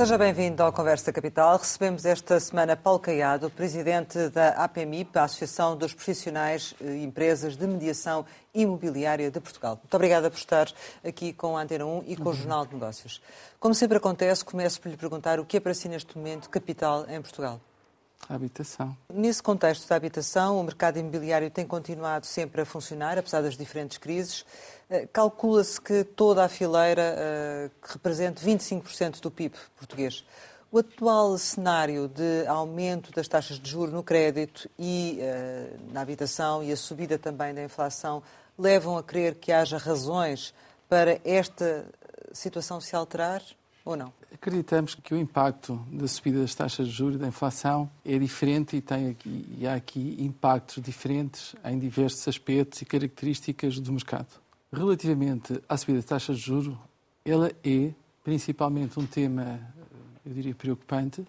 [0.00, 1.58] Seja bem-vindo ao Conversa Capital.
[1.58, 7.66] Recebemos esta semana Paulo Caiado, presidente da APMIP, a Associação dos Profissionais e Empresas de
[7.66, 8.24] Mediação
[8.54, 9.76] Imobiliária de Portugal.
[9.76, 10.68] Muito obrigada por estar
[11.04, 13.20] aqui com a Antena 1 e com o Jornal de Negócios.
[13.58, 17.04] Como sempre acontece, começo por lhe perguntar o que é para si neste momento capital
[17.06, 17.60] em Portugal.
[18.26, 18.96] A habitação.
[19.12, 23.98] Nesse contexto da habitação, o mercado imobiliário tem continuado sempre a funcionar, apesar das diferentes
[23.98, 24.46] crises.
[24.90, 30.24] Eh, calcula-se que toda a fileira uh, que represente 25% do PIB português.
[30.72, 36.60] O atual cenário de aumento das taxas de juros no crédito e uh, na habitação
[36.60, 38.20] e a subida também da inflação
[38.58, 40.52] levam a crer que haja razões
[40.88, 41.86] para esta
[42.32, 43.42] situação se alterar
[43.84, 44.12] ou não?
[44.34, 48.76] Acreditamos que o impacto da subida das taxas de juros e da inflação é diferente
[48.76, 54.39] e, tem aqui, e há aqui impactos diferentes em diversos aspectos e características do mercado.
[54.72, 56.76] Relativamente à subida das taxas de juros,
[57.24, 59.60] ela é principalmente um tema,
[60.24, 61.26] eu diria, preocupante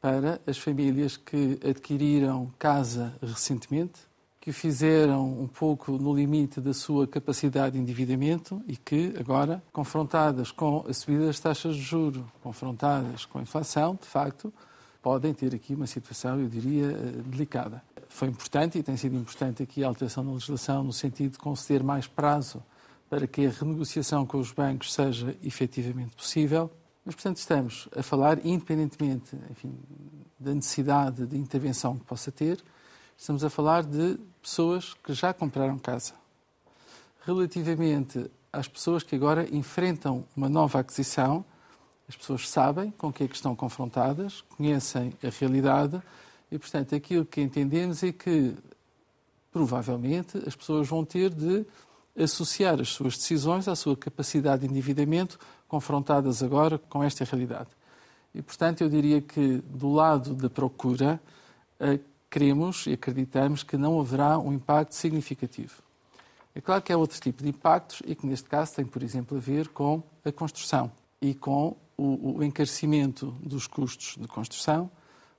[0.00, 4.00] para as famílias que adquiriram casa recentemente,
[4.40, 9.62] que o fizeram um pouco no limite da sua capacidade de endividamento e que agora,
[9.70, 14.52] confrontadas com a subida das taxas de juros, confrontadas com a inflação, de facto,
[15.02, 17.82] podem ter aqui uma situação, eu diria, eh, delicada
[18.12, 21.82] foi importante e tem sido importante aqui a alteração da legislação no sentido de conceder
[21.82, 22.62] mais prazo
[23.08, 26.70] para que a renegociação com os bancos seja efetivamente possível.
[27.04, 29.74] Mas, portanto, estamos a falar, independentemente enfim,
[30.38, 32.62] da necessidade de intervenção que possa ter,
[33.16, 36.14] estamos a falar de pessoas que já compraram casa.
[37.24, 41.44] Relativamente às pessoas que agora enfrentam uma nova aquisição,
[42.08, 46.00] as pessoas sabem com que é que estão confrontadas, conhecem a realidade
[46.52, 48.54] e, portanto, aquilo que entendemos é que,
[49.50, 51.64] provavelmente, as pessoas vão ter de
[52.14, 57.70] associar as suas decisões à sua capacidade de endividamento, confrontadas agora com esta realidade.
[58.34, 61.18] E, portanto, eu diria que, do lado da procura,
[61.80, 61.98] eh,
[62.30, 65.82] queremos e acreditamos que não haverá um impacto significativo.
[66.54, 69.38] É claro que há outro tipo de impactos e que, neste caso, tem, por exemplo,
[69.38, 74.90] a ver com a construção e com o encarecimento dos custos de construção,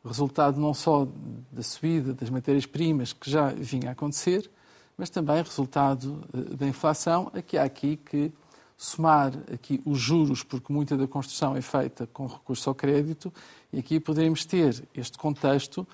[0.04, 1.08] resultado não só
[1.52, 4.50] da subida das matérias-primas que já vinha a acontecer,
[4.98, 8.32] mas também resultado eh, da inflação, a que há aqui que
[8.78, 13.34] somar aqui os juros, porque muita da construção é feita com recurso ao crédito,
[13.72, 15.88] e aqui poderemos ter este contexto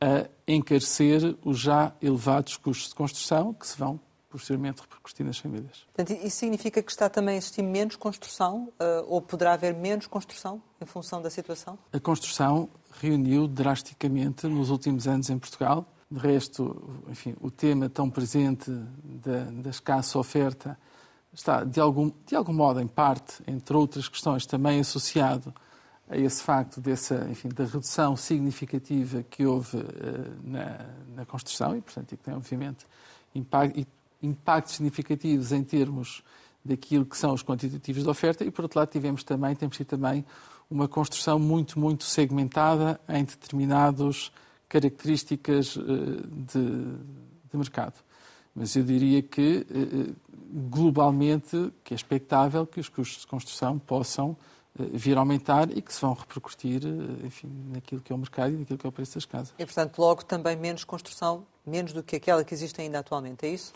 [0.00, 4.00] a encarecer os já elevados custos de construção que se vão
[4.30, 5.86] posteriormente repercutir nas famílias.
[5.94, 10.06] Portanto, isso significa que está também a existir menos construção eh, ou poderá haver menos
[10.06, 11.78] construção em função da situação?
[11.92, 12.68] A construção
[13.00, 15.84] reuniu drasticamente nos últimos anos em Portugal.
[16.10, 18.70] De resto, enfim, o tema tão presente
[19.04, 20.78] da, da escassa oferta
[21.32, 25.54] está, de algum, de algum modo, em parte, entre outras questões, também associado
[26.08, 29.84] a esse facto dessa, enfim, da redução significativa que houve uh,
[30.42, 32.84] na, na, construção e, portanto, que tem, obviamente,
[33.32, 33.86] impact,
[34.22, 36.22] impactos significativos em termos
[36.64, 39.88] daquilo que são os quantitativos de oferta e, por outro lado, tivemos também, temos tido
[39.88, 40.24] também
[40.70, 44.30] uma construção muito, muito segmentada em determinadas
[44.68, 45.80] características eh,
[46.30, 46.82] de,
[47.50, 47.94] de mercado.
[48.54, 50.14] Mas eu diria que, eh, eh,
[50.70, 54.36] globalmente, que é expectável que os custos de construção possam
[54.92, 56.82] vir a aumentar e que se vão repercutir
[57.24, 59.52] enfim, naquilo que é o mercado e naquilo que é o preço das casas.
[59.58, 63.50] E, portanto, logo também menos construção, menos do que aquela que existe ainda atualmente, é
[63.50, 63.72] isso?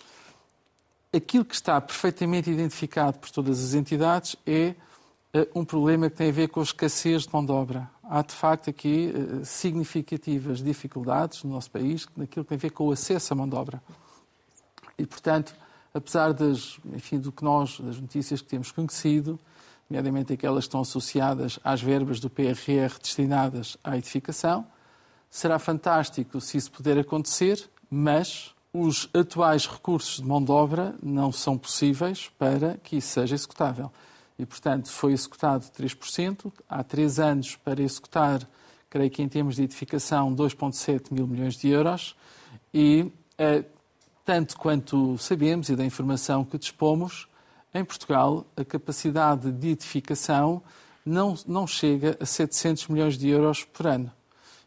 [1.14, 4.74] Aquilo que está perfeitamente identificado por todas as entidades é
[5.32, 7.88] eh, um problema que tem a ver com a escassez de mão de obra.
[8.02, 12.70] Há, de facto, aqui eh, significativas dificuldades no nosso país naquilo que tem a ver
[12.70, 13.80] com o acesso à mão de obra.
[14.98, 15.54] E, portanto,
[15.92, 19.38] apesar das, enfim, do que nós, das notícias que temos conhecido,
[19.88, 24.66] nomeadamente aquelas que estão associadas às verbas do PRR destinadas à edificação,
[25.30, 31.30] será fantástico se isso puder acontecer, mas os atuais recursos de mão de obra não
[31.30, 33.92] são possíveis para que isso seja executável
[34.36, 36.52] e, portanto, foi executado 3%.
[36.68, 38.40] Há três anos para executar,
[38.90, 42.16] creio que em termos de edificação, 2,7 mil milhões de euros.
[42.72, 43.64] E, eh,
[44.24, 47.28] tanto quanto sabemos e da informação que dispomos,
[47.72, 50.60] em Portugal a capacidade de edificação
[51.06, 54.10] não, não chega a 700 milhões de euros por ano.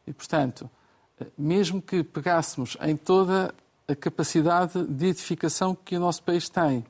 [0.06, 0.70] E, portanto,
[1.20, 3.54] eh, mesmo que pegássemos em toda
[3.88, 6.86] a capacidade de edificação que o nosso país tem,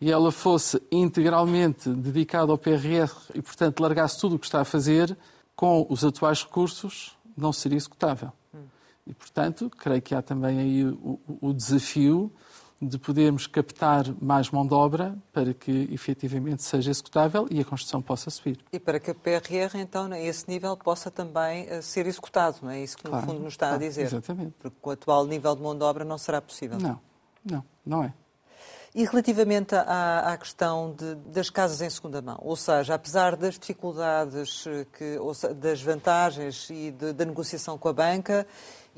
[0.00, 4.64] e ela fosse integralmente dedicada ao PRR e, portanto, largasse tudo o que está a
[4.64, 5.16] fazer,
[5.54, 8.32] com os atuais recursos, não seria executável.
[9.06, 12.32] E, portanto, creio que há também aí o, o desafio
[12.80, 18.00] de podermos captar mais mão de obra para que efetivamente seja executável e a construção
[18.00, 18.60] possa subir.
[18.72, 22.70] E para que a PRR, então, a esse nível, possa também eh, ser executado, não
[22.70, 24.02] é isso que no claro, fundo nos está claro, a dizer?
[24.02, 24.54] Exatamente.
[24.60, 26.78] Porque com o atual nível de mão de obra não será possível.
[26.78, 27.00] Não,
[27.44, 28.14] não, não é.
[28.94, 33.58] E relativamente à, à questão de, das casas em segunda mão, ou seja, apesar das
[33.58, 38.46] dificuldades, eh, que, seja, das vantagens e de, da negociação com a banca,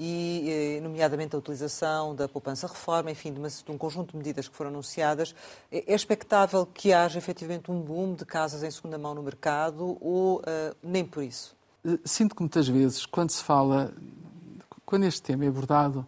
[0.03, 4.49] e, eh, nomeadamente a utilização da poupança-reforma, enfim, de, uma, de, um conjunto de medidas
[4.49, 5.35] que foram anunciadas,
[5.71, 9.99] é, é expectável que haja efetivamente um boom de casas em segunda mão no mercado
[10.01, 11.55] ou uh, nem por isso?
[12.03, 13.93] Sinto que muitas vezes, quando se fala,
[14.87, 16.07] quando este tema é abordado,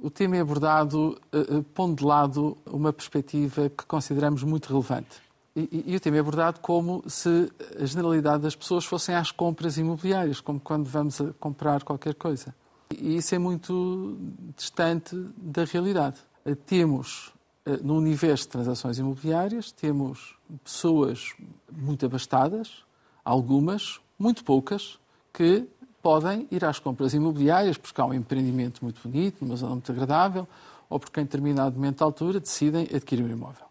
[0.00, 5.20] o tema é abordado uh, pondo de lado uma perspectiva que consideramos muito relevante.
[5.54, 9.76] E, e, o tema é abordado como se a generalidade das pessoas fossem às compras
[9.76, 12.54] imobiliárias, como quando vamos comprar qualquer coisa.
[12.98, 14.16] E isso é muito
[14.56, 16.16] distante da realidade.
[16.44, 17.32] Uh, temos,
[17.66, 21.34] uh, no universo de transações imobiliárias, temos pessoas
[21.70, 22.84] muito abastadas,
[23.24, 24.98] algumas, muito poucas,
[25.32, 25.66] que
[26.02, 30.46] podem ir às compras imobiliárias porque há um empreendimento muito bonito, numa zona muito agradável,
[30.90, 33.66] ou porque em determinado momento de altura decidem adquirir um imóvel.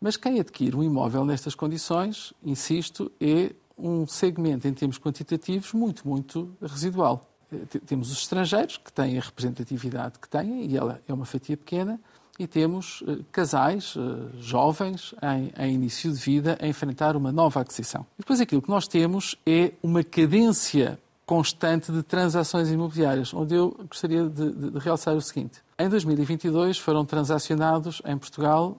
[0.00, 6.06] Mas quem adquire um imóvel nestas condições, insisto, é um segmento em termos quantitativos muito,
[6.06, 7.33] muito residual.
[7.54, 11.56] Eh, temos os estrangeiros, que têm a representatividade que têm, e ela é uma fatia
[11.56, 12.00] pequena,
[12.38, 17.60] e temos uh, casais uh, jovens em, em, início de vida a enfrentar uma nova
[17.60, 18.04] aquisição.
[18.18, 23.76] E depois aquilo que nós temos é uma cadência constante de transações imobiliárias, onde eu
[23.88, 25.60] gostaria de, de, de realçar o seguinte.
[25.78, 28.78] Em 2022 foram transacionados em Portugal,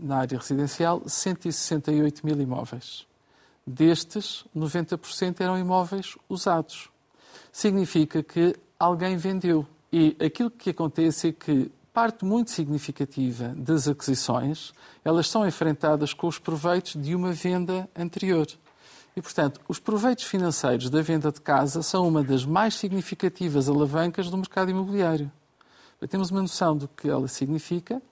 [0.00, 3.06] na área residencial, 168 mil imóveis.
[3.66, 6.90] Destes, 90% eram imóveis usados.
[7.54, 9.64] Significa que alguém vendeu.
[9.92, 14.72] E aquilo que acontece é que parte muito significativa das aquisições,
[15.04, 18.48] elas são enfrentadas com os proveitos de uma venda anterior.
[19.14, 24.28] E, portanto, os proveitos financeiros da venda de casa são uma das mais significativas alavancas
[24.28, 25.30] do mercado imobiliário.
[26.00, 28.02] Para termos uma noção do que ela significa,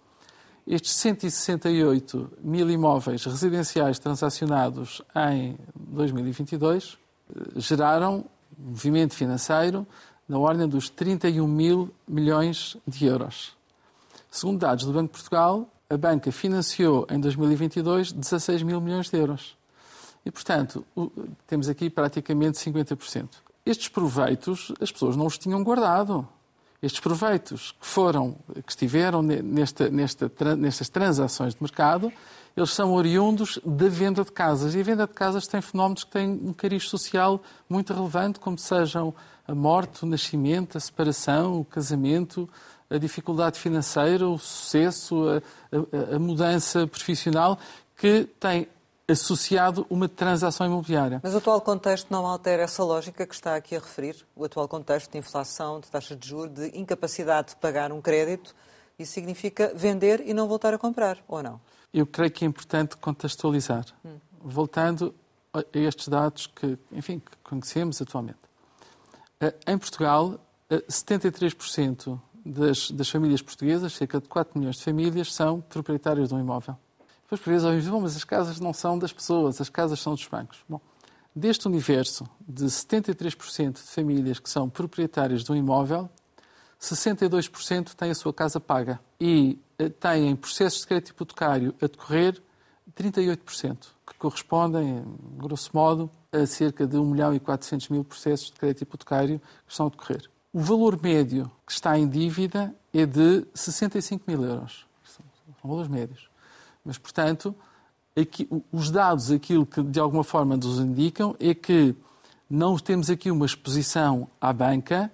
[0.65, 6.97] estes 168 mil imóveis residenciais transacionados em 2022
[7.35, 8.25] eh, geraram
[8.59, 9.87] movimento financeiro
[10.29, 13.55] na ordem dos 31 mil milhões de euros.
[14.31, 19.19] Segundo dados do Banco de Portugal, a banca financiou em 2022 16 mil milhões de
[19.19, 19.57] euros.
[20.25, 20.85] E, portanto,
[21.47, 23.29] temos aqui praticamente 50%.
[23.67, 26.27] Estes proveitos as pessoas não os tinham guardado.
[26.81, 32.13] Estes proveitos que foram, que estiveram nesta, nesta, nestas transações de mercado,
[32.57, 34.75] eles são oriundos da venda de casas.
[34.75, 38.59] E a venda de casas tem fenómenos que têm um cariz social muito relevante, como
[38.59, 39.15] sejam
[39.47, 42.49] a morte, o nascimento, a separação, o casamento,
[42.89, 45.37] a dificuldade financeira, o sucesso, a,
[45.77, 47.59] a, a mudança profissional,
[47.97, 48.69] que tem
[49.09, 51.21] associado uma transação imobiliária.
[51.23, 54.17] Mas o atual contexto não altera essa lógica que está aqui a referir?
[54.35, 58.55] O atual contexto de inflação, de taxa de juros, de incapacidade de pagar um crédito,
[58.99, 61.61] isso significa vender e não voltar a comprar, ou não?
[61.93, 63.85] Eu creio que é importante contextualizar.
[64.05, 64.17] Hum.
[64.43, 65.15] Voltando
[65.53, 68.39] a estes dados que, enfim, que conhecemos atualmente.
[69.41, 75.33] Eh, em Portugal, 73% eh, das, das famílias portuguesas, cerca de 4 milhões de famílias,
[75.33, 76.77] são proprietárias de um imóvel.
[77.25, 80.27] Depois, por vezes, ouvimos, mas as casas não são das pessoas, as casas são dos
[80.27, 80.59] bancos.
[80.69, 80.81] Bom,
[81.35, 86.09] deste universo de 73% de famílias que são proprietárias de um imóvel,
[86.81, 89.59] 62% têm a sua casa paga e
[89.91, 92.41] têm processos de crédito hipotecário a decorrer
[92.97, 95.05] 38%, que correspondem,
[95.37, 99.73] grosso modo, a cerca de 1 milhão e 400 mil processos de crédito hipotecário que
[99.73, 100.29] estão a decorrer.
[100.53, 104.87] O valor médio que está em dívida é de 65 mil euros.
[105.05, 105.25] São
[105.63, 106.29] valores médios.
[106.85, 107.55] Mas, portanto,
[108.17, 111.95] aqui, os dados, aquilo que de alguma forma nos indicam é que
[112.49, 115.11] não temos aqui uma exposição à banca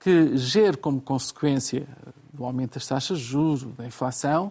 [0.00, 1.86] que gere como consequência
[2.32, 4.50] do aumento das taxas de juros, da inflação,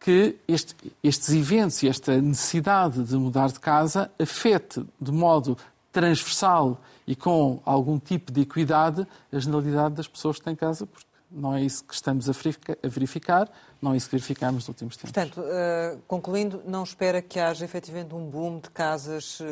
[0.00, 5.58] que este, estes eventos e esta necessidade de mudar de casa afete de modo
[5.92, 11.09] transversal e com algum tipo de equidade a generalidade das pessoas que têm casa, porque
[11.30, 12.32] não é isso que estamos a
[12.82, 13.48] verificar,
[13.80, 15.12] não é isso que verificamos nos últimos tempos.
[15.12, 19.44] Portanto, uh, concluindo, não espera que haja efetivamente um boom de casas uh,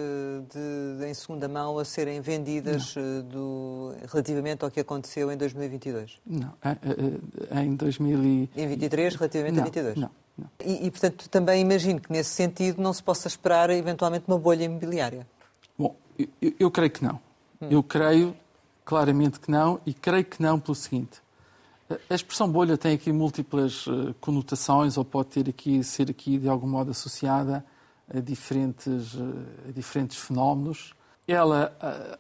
[0.53, 6.19] de, em segunda mão a serem vendidas uh, do, relativamente ao que aconteceu em 2022?
[6.27, 6.53] Não,
[7.55, 9.97] em 2023 relativamente não, a 22?
[9.97, 10.11] Não.
[10.37, 10.51] não.
[10.65, 14.65] E, e, portanto, também imagino que nesse sentido não se possa esperar eventualmente uma bolha
[14.65, 15.27] imobiliária.
[15.79, 17.21] Bom, eu, eu creio que não.
[17.61, 17.69] Hum.
[17.71, 18.37] Eu creio
[18.85, 21.21] claramente que não e creio que não pelo seguinte
[22.11, 26.47] A expressão bolha tem aqui múltiplas eh, conotações ou pode ter aqui, ser aqui de
[26.47, 27.65] algum modo associada
[28.15, 30.93] a diferentes, eh, a diferentes fenómenos.
[31.27, 32.19] Ela, eh,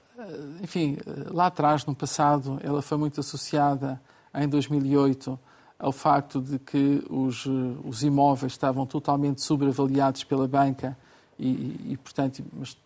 [0.62, 0.96] enfim,
[1.30, 4.00] lá atrás, no passado, ela foi muito associada
[4.34, 5.38] em 2008
[5.78, 7.46] ao facto de que os,
[7.84, 10.96] os imóveis estavam totalmente sobreavaliados pela banca
[11.38, 12.76] e, e, portanto, mas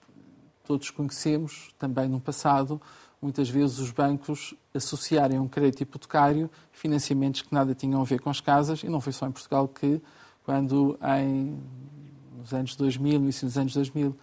[0.64, 2.80] todos conhecemos também no passado
[3.20, 8.30] muitas vezes os bancos associarem um crédito hipotecário financiamentos que nada tinham a ver com
[8.30, 10.00] as casas, e não foi só em Portugal que,
[10.44, 11.60] quando em,
[12.38, 14.16] nos anos 2000, no início dos anos 2000,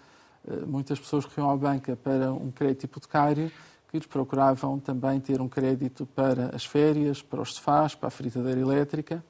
[0.48, 3.52] eh, muitas pessoas corriam à banca para um crédito hipotecário,
[3.90, 8.12] que eles procuravam também ter um crédito para as férias, para os sofás, para a
[8.12, 9.24] fritadeira elétrica,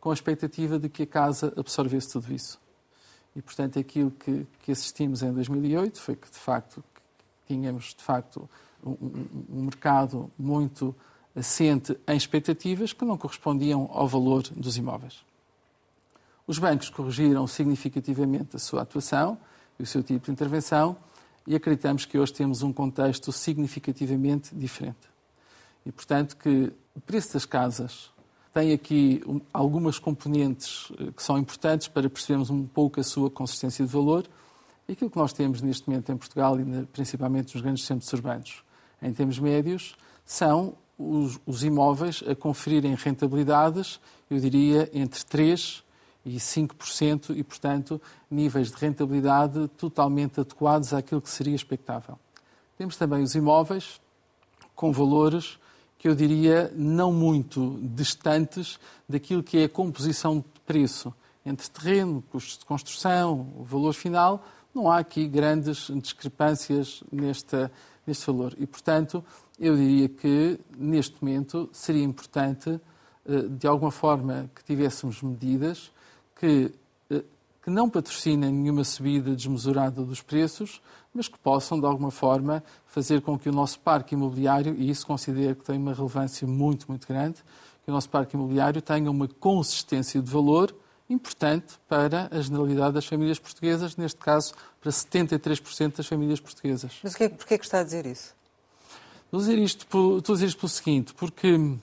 [0.00, 2.60] com a expectativa de que a casa absorvesse tudo isso.
[3.34, 6.82] E, portanto, aquilo que, que assistimos em 2008 foi que, de facto,
[7.46, 8.48] tínhamos, de facto,
[8.84, 10.94] um, um mercado muito
[11.34, 15.22] assente em expectativas que não correspondiam ao valor dos imóveis.
[16.46, 19.36] Os bancos corrigiram significativamente a sua atuação
[19.78, 20.96] e o seu tipo de intervenção
[21.46, 25.08] e acreditamos que hoje temos um contexto significativamente diferente.
[25.84, 28.10] E, portanto, que o preço das casas
[28.52, 33.84] tem aqui algumas componentes eh, que são importantes para percebermos um pouco a sua consistência
[33.84, 34.26] de valor.
[34.88, 38.64] E aquilo que nós temos neste momento em Portugal e principalmente nos grandes centros urbanos
[39.06, 39.94] em termos médios,
[40.24, 45.82] são os, os imóveis a conferirem rentabilidades, eu diria, entre 3%
[46.24, 52.18] e 5%, e, portanto, níveis de rentabilidade totalmente adequados àquilo que seria expectável.
[52.76, 54.00] Temos também os imóveis
[54.74, 55.56] com valores
[55.98, 62.22] que eu diria não muito distantes daquilo que é a composição de preço entre terreno,
[62.30, 64.44] custos de construção, o valor final.
[64.76, 67.72] Não há aqui grandes discrepâncias nesta,
[68.06, 68.52] neste valor.
[68.58, 69.24] E, portanto,
[69.58, 72.78] eu diria que, neste momento, seria importante,
[73.26, 75.90] eh, de alguma forma, que tivéssemos medidas
[76.38, 76.70] que,
[77.08, 77.24] eh,
[77.62, 80.82] que não patrocinem nenhuma subida desmesurada dos preços,
[81.14, 85.06] mas que possam, de alguma forma, fazer com que o nosso parque imobiliário, e isso
[85.06, 87.42] considero que tem uma relevância muito, muito grande,
[87.82, 90.76] que o nosso parque imobiliário tenha uma consistência de valor
[91.08, 96.92] importante para a generalidade das famílias portuguesas, neste caso para 73% das famílias portuguesas.
[97.02, 98.34] Mas porquê, porquê é que está a dizer isso?
[99.24, 101.78] Estou a dizer isto, estou a dizer isto pelo seguinte, porque uh,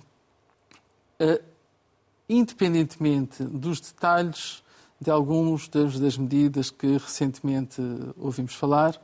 [2.28, 4.64] independentemente dos detalhes
[5.00, 7.82] de alguns das medidas que recentemente
[8.18, 9.02] ouvimos falar,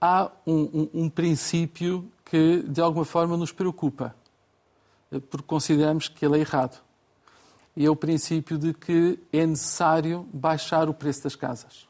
[0.00, 4.14] há um, um, um princípio que de alguma forma nos preocupa,
[5.10, 6.85] eh, porque consideramos que ele é errado
[7.76, 11.86] e é o princípio de que é necessário baixar o preço das casas.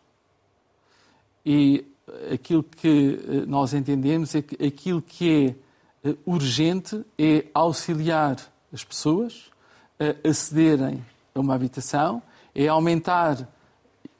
[1.44, 1.86] E
[2.32, 5.56] aquilo que eh, nós entendemos é que aquilo que
[6.04, 8.36] é eh, urgente é auxiliar
[8.72, 9.50] as pessoas
[9.98, 12.22] a acederem a uma habitação,
[12.54, 13.48] é aumentar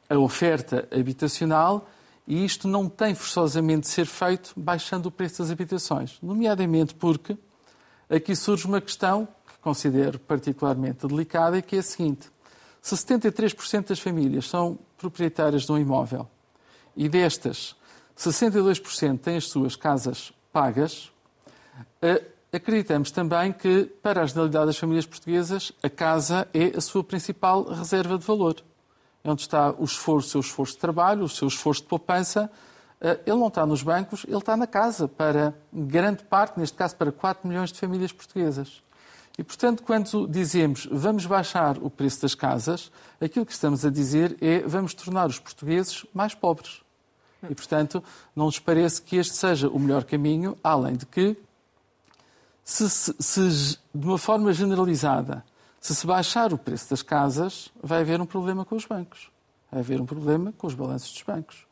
[0.09, 1.89] a oferta habitacional
[2.27, 7.37] e isto não tem forçosamente de ser feito baixando o preço das habitações, nomeadamente porque
[8.09, 9.29] aqui surge uma questão
[9.67, 12.31] considero particularmente delicada, é que é a seguinte:
[12.81, 16.29] se 73% das famílias são proprietárias de um imóvel
[16.97, 17.75] e destas
[18.17, 21.11] 62% têm as suas casas pagas,
[22.53, 27.65] acreditamos também que, para a generalidade das famílias portuguesas, a casa é a sua principal
[27.65, 28.63] reserva de valor.
[29.25, 32.49] É onde está o esforço, o seu esforço de trabalho, o seu esforço de poupança.
[33.01, 37.11] Ele não está nos bancos, ele está na casa, para grande parte, neste caso para
[37.11, 38.86] 4 milhões de famílias portuguesas.
[39.39, 42.91] E, portanto, quando dizemos vamos baixar o preço das casas,
[43.21, 46.81] aquilo que estamos a dizer é vamos tornar os portugueses mais pobres.
[47.49, 48.03] E, portanto,
[48.35, 51.37] não nos parece que este seja o melhor caminho, além de que,
[52.65, 55.45] se, se, se de uma forma generalizada,
[55.81, 59.31] se se baixar o preço das casas, vai haver um problema com os bancos.
[59.71, 61.67] Vai haver um problema com os balanços dos bancos.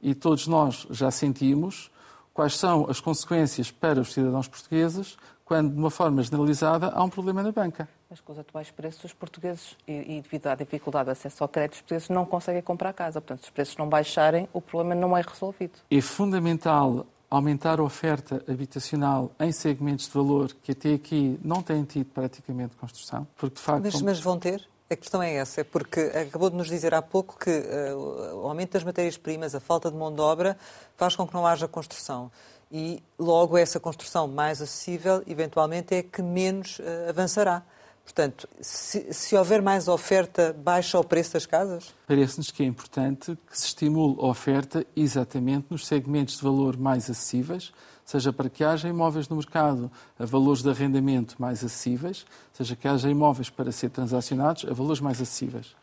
[0.00, 1.90] E todos nós já sentimos
[2.32, 5.16] quais são as consequências para os cidadãos portugueses
[5.48, 7.88] quando, de uma forma generalizada, há um problema na banca.
[8.10, 11.72] Mas com os atuais preços, os portugueses, e, devido à dificuldade de acesso ao crédito,
[11.72, 13.18] os portugueses não conseguem comprar casa.
[13.18, 15.78] Portanto, se os preços não baixarem, o problema não é resolvido.
[15.90, 21.82] É fundamental aumentar a oferta habitacional em segmentos de valor que até aqui não têm
[21.84, 23.26] tido praticamente construção.
[23.34, 24.68] Porque, de facto, mas, mas vão ter?
[24.90, 28.48] A questão é essa, é porque acabou de nos dizer há pouco que uh, o
[28.48, 30.58] aumento das matérias-primas, a falta de mão de obra,
[30.96, 32.30] faz com que não haja construção
[32.70, 37.62] e logo essa construção mais acessível, eventualmente, é que menos uh, avançará.
[38.04, 41.94] Portanto, se, se, houver mais oferta, baixa o preço das casas?
[42.06, 47.10] Parece-nos que é importante que se estimule a oferta exatamente nos segmentos de valor mais
[47.10, 47.70] acessíveis,
[48.06, 52.88] seja para que haja imóveis no mercado a valores de arrendamento mais acessíveis, seja que
[52.88, 55.76] haja imóveis para ser transacionados a valores mais acessíveis.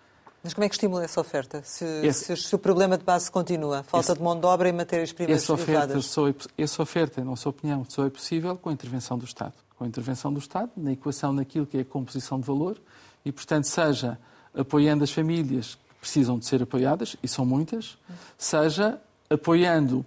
[0.45, 1.63] Mas como é que estimula essa oferta?
[1.63, 4.71] Se, esse, se o problema de base continua, falta esse, de mão de obra e
[4.71, 8.71] matérias-primas essa oferta, só é, essa oferta, na nossa opinião, só é possível com a
[8.71, 9.53] intervenção do Estado.
[9.75, 12.79] Com a intervenção do Estado, na equação naquilo que é a composição de valor,
[13.25, 14.19] e, portanto, seja
[14.53, 17.97] apoiando as famílias que precisam de ser apoiadas, e são muitas,
[18.37, 20.05] seja apoiando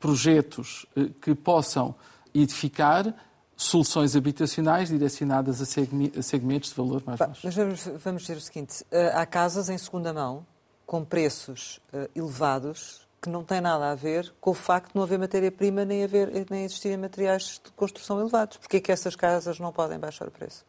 [0.00, 1.94] projetos eh, que possam
[2.34, 3.14] edificar
[3.56, 7.40] soluções habitacionais direcionadas a segmentos de valor mais baixo.
[7.44, 10.46] Mas vamos, vamos dizer o seguinte: eh, há casas em segunda mão
[10.86, 15.02] com preços uh, elevados que não têm nada a ver com o facto de não
[15.02, 18.58] haver matéria-prima nem, haver, nem existirem materiais de construção elevados.
[18.58, 20.64] Porquê é que essas casas não podem baixar o preço?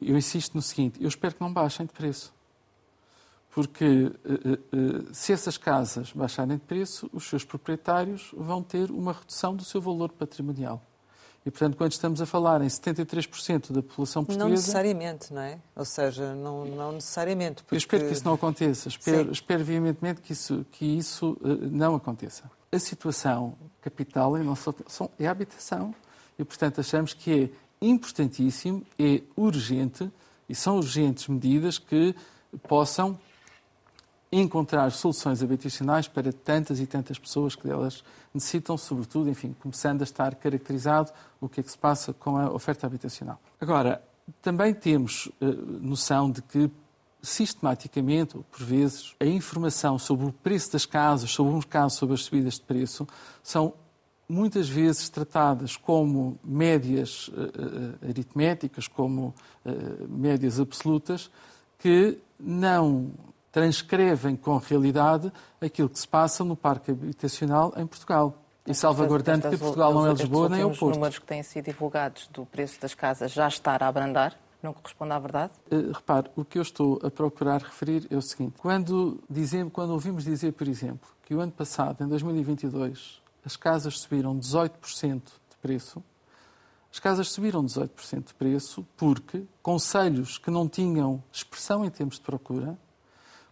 [0.00, 2.32] Eu insisto no seguinte: eu espero que não baixem de preço.
[3.52, 9.56] Porque uh, se essas casas baixarem de preço, os seus proprietários vão ter uma redução
[9.56, 10.80] do seu valor patrimonial.
[11.44, 14.44] E, portanto, quando estamos a falar em 73% da população portuguesa...
[14.44, 15.58] Não necessariamente, não é?
[15.74, 17.62] Ou seja, não, não necessariamente.
[17.62, 17.76] Porque...
[17.76, 18.88] Eu espero que isso não aconteça.
[18.88, 22.50] Espero, espero veementemente que isso, que isso uh, não aconteça.
[22.70, 24.74] A situação capital é, nossa,
[25.18, 25.94] é a habitação.
[26.38, 27.50] E, portanto, achamos que é
[27.86, 30.10] importantíssimo, é urgente,
[30.46, 32.14] e são urgentes medidas que
[32.68, 33.18] possam
[34.32, 40.04] encontrar soluções habitacionais para tantas e tantas pessoas que delas necessitam, sobretudo, enfim, começando a
[40.04, 41.10] estar caracterizado
[41.40, 43.40] o que é que se passa com a oferta habitacional.
[43.60, 44.02] Agora,
[44.40, 45.44] também temos uh,
[45.80, 46.70] noção de que
[47.22, 52.14] sistematicamente, ou por vezes, a informação sobre o preço das casas, sobre um caso sobre
[52.14, 53.06] as subidas de preço,
[53.42, 53.74] são
[54.28, 59.34] muitas vezes tratadas como médias uh, aritméticas, como
[59.64, 61.30] uh, médias absolutas,
[61.78, 63.10] que não
[63.52, 68.36] transcrevem com realidade aquilo que se passa no parque habitacional em Portugal.
[68.66, 70.90] E salvaguardando que Portugal não é Lisboa nem é o Porto.
[70.90, 74.36] Os números que têm sido divulgados do preço das casas já estar a abrandar?
[74.62, 75.52] Não corresponde à verdade?
[75.72, 78.54] Uh, repare, o que eu estou a procurar referir é o seguinte.
[78.58, 83.98] Quando, dizemos, quando ouvimos dizer, por exemplo, que o ano passado, em 2022, as casas
[84.00, 86.04] subiram 18% de preço,
[86.92, 92.20] as casas subiram 18% de preço porque conselhos que não tinham expressão em termos de
[92.20, 92.76] procura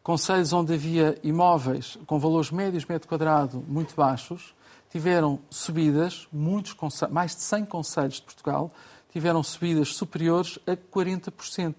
[0.08, 4.54] Conselhos onde havia imóveis com valores médios metro quadrado muito baixos
[4.90, 6.74] tiveram subidas, muitos
[7.10, 8.72] mais de 100 conselhos de Portugal
[9.12, 11.74] tiveram subidas superiores a 40%.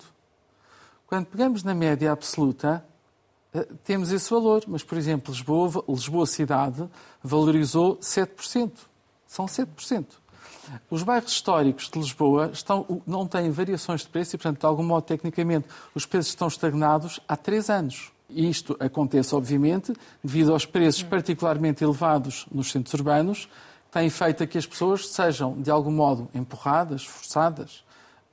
[1.08, 2.86] Quando pegamos na média absoluta,
[3.52, 6.88] eh, temos esse valor, mas, por exemplo, Lisboa, Lisboa cidade
[7.24, 8.74] valorizou 7%.
[9.26, 10.06] São 7%.
[10.88, 14.84] Os bairros históricos de Lisboa estão, não têm variações de preço e, portanto, de algum
[14.84, 18.12] modo, tecnicamente, os preços estão estagnados há três anos.
[18.30, 23.46] Isto acontece, obviamente, devido aos preços particularmente elevados nos centros urbanos,
[23.86, 27.84] que têm feito a que as pessoas sejam, de algum modo, empurradas, forçadas,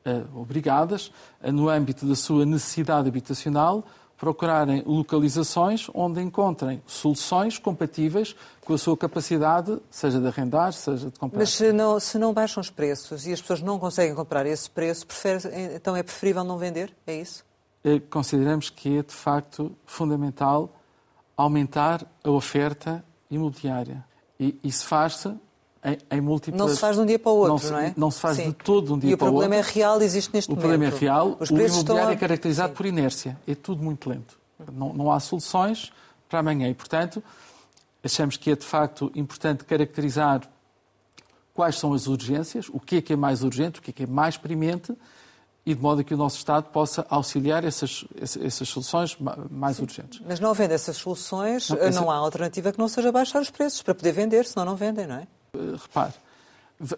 [0.04, 1.10] uh, obrigadas,
[1.42, 3.84] no âmbito da sua necessidade habitacional,
[4.16, 11.18] procurarem localizações onde encontrem soluções compatíveis com a sua capacidade, seja de arrendar, seja de
[11.18, 11.38] comprar.
[11.38, 14.68] Mas se não, se não baixam os preços e as pessoas não conseguem comprar esse
[14.70, 15.06] preço,
[15.74, 16.94] então é preferível não vender?
[17.06, 17.44] É isso?
[17.86, 20.74] Eh, consideramos que é, de facto, fundamental
[21.36, 24.04] aumentar a oferta imobiliária.
[24.40, 25.28] E isso faz-se
[25.84, 26.58] em, em, múltiplas...
[26.58, 27.94] Não se faz de um dia para o outro, não, se, não é?
[27.96, 28.48] Não se faz Sim.
[28.48, 29.44] de todo de um dia para o outro.
[29.44, 30.66] E o problema é real, existe neste o momento.
[30.66, 31.36] O problema é real.
[31.38, 32.74] Os o imobiliário é caracterizado Sim.
[32.74, 33.38] por inércia.
[33.46, 34.36] É tudo muito lento.
[34.72, 35.92] Não, não há soluções
[36.28, 36.68] para amanhã.
[36.68, 37.22] E, portanto,
[38.02, 40.40] achamos que é, de facto, importante caracterizar
[41.54, 44.02] quais são as urgências, o que é que é mais urgente, o que é que
[44.02, 44.92] é mais premente
[45.66, 49.18] e de modo que o nosso Estado possa auxiliar essas, essas soluções
[49.50, 49.82] mais Sim.
[49.82, 50.22] urgentes.
[50.24, 52.00] Mas não havendo essas soluções, não, essa...
[52.00, 55.08] não, há alternativa que não seja baixar os preços para poder vender, senão não vendem,
[55.08, 55.26] não é?
[55.52, 56.12] Uh, repare,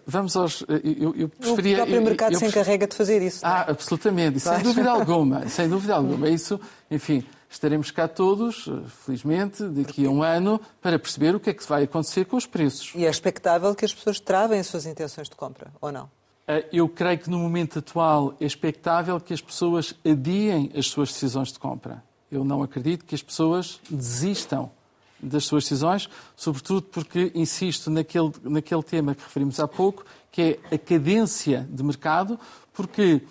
[0.05, 0.61] vamos aos...
[0.69, 1.73] Eh, eu, eu preferia...
[1.73, 3.39] O próprio mercado eu, eu, se encarrega de fazer isso.
[3.43, 3.71] Ah, é?
[3.71, 6.29] absolutamente, sem dúvida alguma, sem dúvida alguma.
[6.29, 6.59] Isso,
[6.91, 11.53] enfim, estaremos cá todos, eh, felizmente, daqui a um ano, para perceber o que é
[11.55, 12.91] que vai acontecer com os preços.
[12.93, 16.18] E é expectável que as pessoas travem as suas intenções de compra, ou não?
[16.49, 21.09] Eh, eu creio que no momento atual é expectável que as pessoas adiem as suas
[21.09, 22.03] decisões de compra.
[22.31, 24.71] Eu não acredito que as pessoas desistam
[25.21, 30.75] das suas decisões, sobretudo porque insisto naquele, naquele tema que referimos há pouco, que é
[30.75, 32.39] a cadência de mercado,
[32.73, 33.21] porque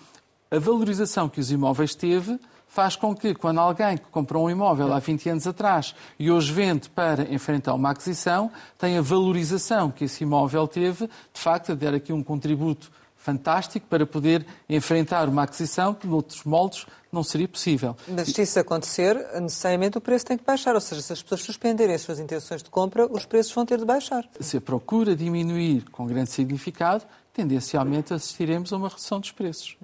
[0.49, 4.93] a valorização que os imóveis teve faz com que, quando alguém que comprou um imóvel
[4.93, 10.05] há 20 anos atrás e hoje vende para enfrentar uma aquisição, tenha a valorização que
[10.05, 15.43] esse imóvel teve, de facto, a dar aqui um contributo fantástico para poder enfrentar uma
[15.43, 17.95] aquisição que, noutros moldes, não seria possível.
[18.07, 20.73] Mas se isso acontecer, necessariamente o preço tem que baixar.
[20.73, 23.77] Ou seja, se as pessoas suspenderem as suas intenções de compra, os preços vão ter
[23.77, 24.27] de baixar.
[24.39, 27.03] Se a procura diminuir com grande significado,
[27.33, 29.77] tendencialmente assistiremos a uma redução dos preços.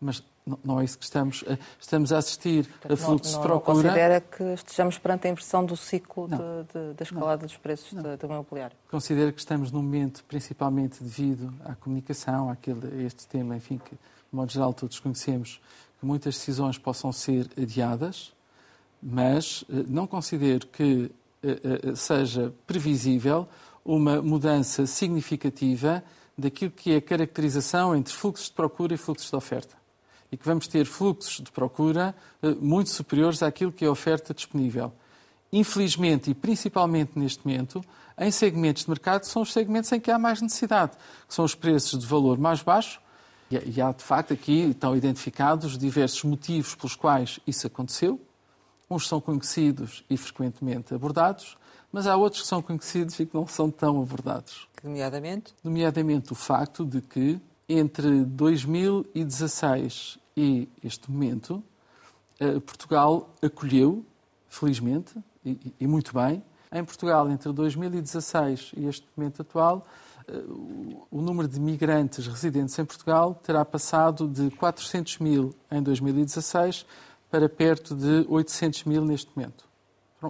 [0.00, 0.22] Mas
[0.64, 1.44] não é isso que estamos,
[1.80, 3.76] estamos a assistir a fluxos não, de procura.
[3.76, 8.76] Não considera que estejamos perante a inversão do ciclo da escalada dos preços do imobiliário?
[8.90, 13.90] Considero que estamos num momento, principalmente devido à comunicação, àquele, a este tema, enfim, que,
[13.90, 13.98] de
[14.32, 15.60] modo geral, todos conhecemos,
[15.98, 18.32] que muitas decisões possam ser adiadas,
[19.02, 21.10] mas eh, não considero que
[21.42, 23.48] eh, eh, seja previsível
[23.84, 26.02] uma mudança significativa
[26.36, 29.77] daquilo que é a caracterização entre fluxos de procura e fluxos de oferta
[30.30, 34.34] e que vamos ter fluxos de procura eh, muito superiores àquilo que é a oferta
[34.34, 34.92] disponível.
[35.52, 37.82] Infelizmente, e principalmente neste momento,
[38.18, 40.92] em segmentos de mercado, são os segmentos em que há mais necessidade,
[41.26, 43.00] que são os preços de valor mais baixo,
[43.50, 48.20] e há de facto aqui estão identificados diversos motivos pelos quais isso aconteceu.
[48.90, 51.56] Uns são conhecidos e frequentemente abordados,
[51.90, 54.68] mas há outros que são conhecidos e que não são tão abordados.
[54.82, 55.54] Nomeadamente?
[55.64, 61.62] Nomeadamente o facto de que entre 2016 e este momento,
[62.40, 64.04] eh, Portugal acolheu,
[64.48, 69.86] felizmente, e, muito bem, em Portugal, entre 2016 e este momento atual,
[70.26, 70.32] eh,
[71.10, 76.84] o número de migrantes residentes em Portugal terá passado de 400 mil em 2016
[77.30, 79.66] para perto de 800 mil neste momento.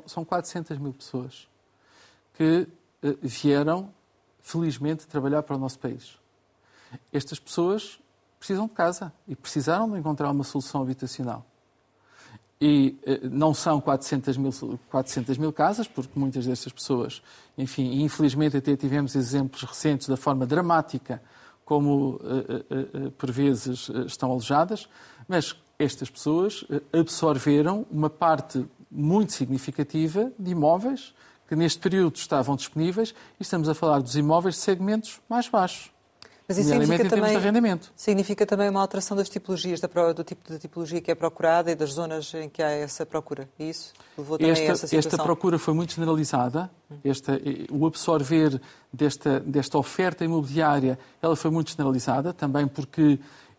[0.06, 1.48] São 400 mil pessoas
[2.34, 2.68] que
[3.02, 3.92] eh, vieram,
[4.40, 6.18] felizmente, trabalhar para o nosso país.
[7.12, 7.98] Estas pessoas
[8.38, 11.44] precisam de casa e precisaram de encontrar uma solução habitacional.
[12.60, 14.50] E eh, não são 400 mil,
[14.90, 17.22] 400 mil casas, porque muitas destas pessoas,
[17.56, 21.22] enfim, infelizmente até tivemos exemplos recentes da forma dramática
[21.64, 24.88] como eh, eh, por vezes estão alojadas,
[25.28, 31.14] mas estas pessoas absorveram uma parte muito significativa de imóveis
[31.46, 35.90] que neste período estavam disponíveis e estamos a falar dos imóveis de segmentos mais baixos.
[36.48, 40.98] Mas isso significa também, significa também uma alteração das tipologias, da, do tipo de tipologia
[40.98, 43.46] que é procurada e das zonas em que há essa procura.
[43.58, 44.98] E isso levou também esta, a essa situação?
[44.98, 46.70] Esta procura foi muito generalizada.
[47.04, 47.38] Esta,
[47.70, 48.58] o absorver
[48.90, 53.18] desta, desta oferta imobiliária ela foi muito generalizada, também porque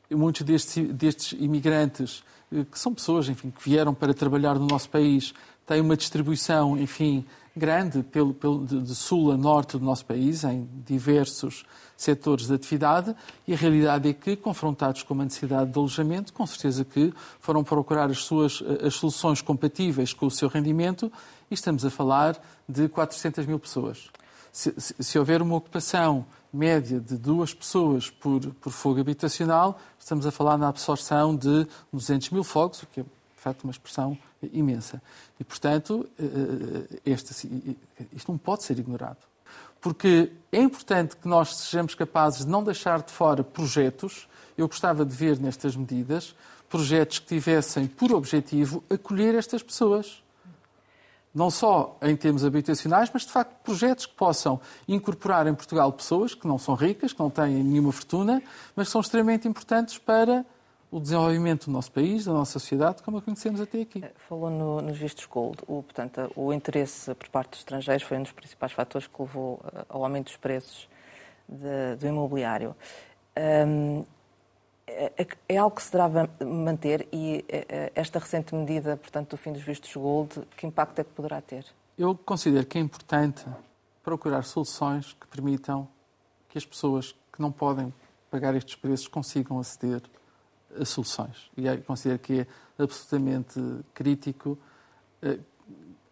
[0.09, 4.89] muitos destes, destes imigrantes, eh, que são pessoas enfim, que vieram para trabalhar no nosso
[4.89, 5.31] país,
[5.63, 7.23] têm uma distribuição, enfim,
[7.55, 11.65] grande pelo, pelo, de, sul a norte do nosso país, em diversos
[11.97, 13.15] setores de atividade,
[13.47, 17.63] e a realidade é que, confrontados com uma necessidade de alojamento, com certeza que foram
[17.63, 21.11] procurar as suas as soluções compatíveis com o seu rendimento,
[21.51, 24.09] e estamos a falar de 400 mil pessoas.
[24.51, 30.25] Se, se, se houver uma ocupação média de duas pessoas por, por fogo habitacional, estamos
[30.25, 33.05] a falar na absorção de 200 mil fogos, o que é,
[33.39, 34.17] de facto, uma expressão
[34.51, 35.01] imensa.
[35.39, 37.33] E, portanto, eh, eh, este,
[38.11, 39.17] isto não pode ser ignorado.
[39.79, 44.27] Porque é importante que nós sejamos capazes de não deixar de fora projetos.
[44.57, 46.35] Eu gostava de ver nestas medidas
[46.69, 50.21] projetos que tivessem por objetivo acolher estas pessoas.
[51.33, 56.35] Não só em termos habitacionais, mas de facto projetos que possam incorporar em Portugal pessoas
[56.35, 58.43] que não são ricas, que não têm nenhuma fortuna,
[58.75, 60.45] mas que são extremamente importantes para
[60.91, 64.03] o desenvolvimento do nosso país, da nossa sociedade, como a conhecemos até aqui.
[64.03, 65.59] Eh, falou no, nos vistos gold.
[65.67, 69.59] O, portanto, o interesse por parte dos estrangeiros foi um dos principais fatores que levou
[69.65, 70.89] eh, ao aumento dos preços
[71.47, 72.75] de, do imobiliário.
[73.37, 74.03] Um,
[74.87, 77.45] é, é, é, algo que se deverá manter e
[77.93, 81.63] esta recente medida, portanto, do fim dos vistos gold, que impacto é que poderá ter?
[81.95, 83.45] Eu considero que é importante
[84.03, 85.87] procurar soluções que permitam
[86.49, 87.93] que as pessoas que não podem
[88.31, 90.01] pagar estes preços consigam aceder
[90.85, 91.49] soluções.
[91.57, 93.59] E considero que é absolutamente
[93.93, 94.57] crítico
[95.21, 95.39] eh,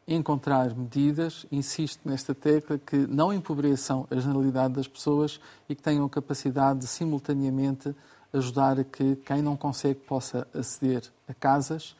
[0.07, 6.07] encontrar medidas, insisto nesta tecla, que não empobreçam a generalidade das pessoas e que tenham
[6.07, 7.93] capacidade de simultaneamente
[8.31, 11.95] ajudar a que quem não consegue possa aceder a casas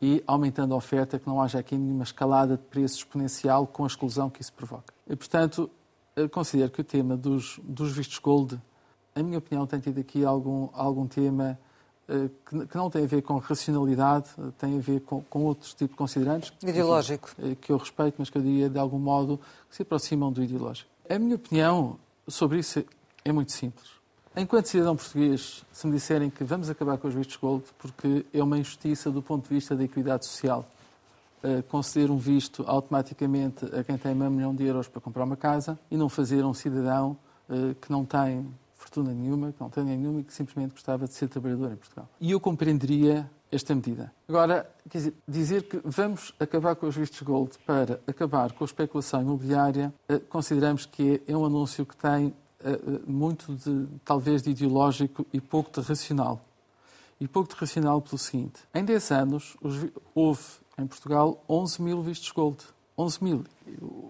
[0.00, 3.86] e aumentando a oferta, que não haja aqui nenhuma escalada de preço exponencial com a
[3.86, 4.94] exclusão que isso provoca.
[5.06, 5.70] E, portanto,
[6.30, 8.58] considero que o tema dos, dos vistos gold,
[9.14, 11.69] a minha opinião, tem tido aqui algum, algum tema eh,
[12.68, 15.96] que não tem a ver com racionalidade, tem a ver com, com outros tipos de
[15.96, 16.52] considerantes.
[16.62, 17.30] Ideológico.
[17.36, 20.32] Que, eh, que eu respeito, mas que eu diria, de algum modo, que se aproximam
[20.32, 20.90] do ideológico.
[21.08, 22.84] A minha opinião sobre isso
[23.24, 23.90] é muito simples.
[24.36, 28.42] Enquanto cidadão português, se me disserem que vamos acabar com os vistos gold, porque é
[28.42, 30.64] uma injustiça do ponto de vista da equidade social,
[31.42, 35.36] uh, conceder um visto automaticamente a quem tem meio milhão de euros para comprar uma
[35.36, 37.16] casa e não fazer a um cidadão
[37.48, 38.48] uh, que não tem
[38.90, 42.08] fortuna nenhuma, que não tenha nenhuma e que simplesmente gostava de ser trabalhador em Portugal.
[42.20, 44.12] E eu compreenderia esta medida.
[44.28, 48.66] Agora, quer dizer, dizer que vamos acabar com os vistos gold para acabar com a
[48.66, 54.42] especulação imobiliária, eh, consideramos que é um anúncio que tem eh, eh, muito de, talvez,
[54.42, 56.40] de ideológico e pouco de racional.
[57.20, 59.56] E pouco de racional pelo seguinte: em 10 anos
[60.14, 60.42] houve
[60.78, 62.58] em Portugal 11 mil vistos gold.
[62.96, 63.44] 11 mil.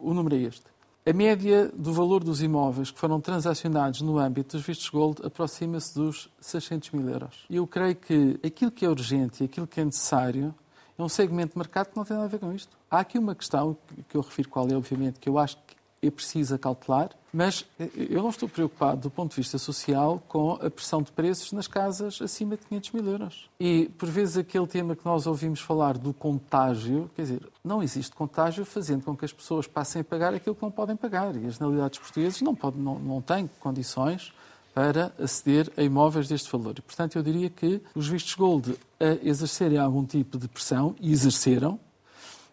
[0.03, 0.65] O número é este.
[1.07, 5.95] A média do valor dos imóveis que foram transacionados no âmbito dos vistos gold aproxima-se
[5.95, 7.47] dos 600 mil euros.
[7.49, 10.55] E eu creio que aquilo que é urgente e aquilo que é necessário
[10.99, 12.77] é um segmento de mercado que não tem nada a ver com isto.
[12.91, 13.79] Há aqui uma questão
[14.11, 18.23] que eu refiro qual é, obviamente, que eu acho que é preciso acautelar, mas eu
[18.23, 22.21] não estou preocupado do ponto de vista social com a pressão de preços nas casas
[22.23, 23.51] acima de 500 mil euros.
[23.61, 28.15] E, por vezes, aquele tema que nós ouvimos falar do contágio, quer dizer, não existe
[28.17, 31.37] contágio fazendo com que as pessoas passem a pagar aquilo que não podem pagar.
[31.37, 34.33] E as generalidades portuguesas não, podem, não, não têm condições
[34.75, 36.75] para aceder a imóveis deste valor.
[36.79, 41.13] E, portanto, eu diria que os vistos gold a exercerem algum tipo de pressão, e
[41.13, 41.79] exerceram,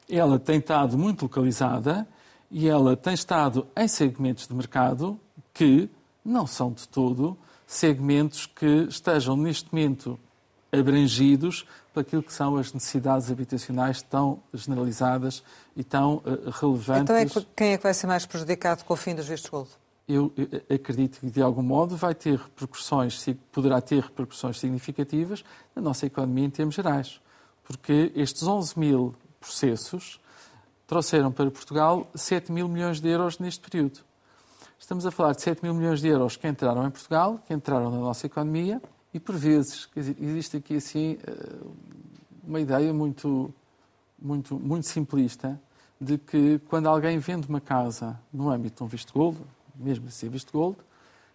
[0.10, 2.08] ela tem estado muito localizada,
[2.50, 5.20] e ela tem estado em segmentos de mercado
[5.54, 5.90] que
[6.24, 10.18] não são de todo segmentos que estejam neste momento
[10.72, 15.44] abrangidos por aquilo que são as necessidades habitacionais tão generalizadas
[15.76, 17.04] e tão uh, relevantes.
[17.04, 19.50] Então, é que, quem é que vai ser mais prejudicado com o fim dos vistos
[19.50, 19.70] gold?
[20.08, 25.44] Eu, eu acredito que, de algum modo, vai ter repercussões, poderá ter repercussões significativas
[25.76, 27.20] na nossa economia em termos gerais.
[27.66, 30.20] Porque estes 11 mil processos
[30.88, 34.00] trouxeram para Portugal 7 mil milhões de euros neste período.
[34.80, 37.92] Estamos a falar de 7 mil milhões de euros que entraram em Portugal, que entraram
[37.92, 38.82] na nossa economia,
[39.14, 41.58] e por vezes, dizer, existe aqui assim eh,
[42.44, 43.54] uma ideia muito,
[44.18, 45.60] muito, muito simplista
[46.00, 49.38] de que quando alguém vende uma casa no âmbito de um visto gold,
[49.76, 50.78] mesmo assim visto gold,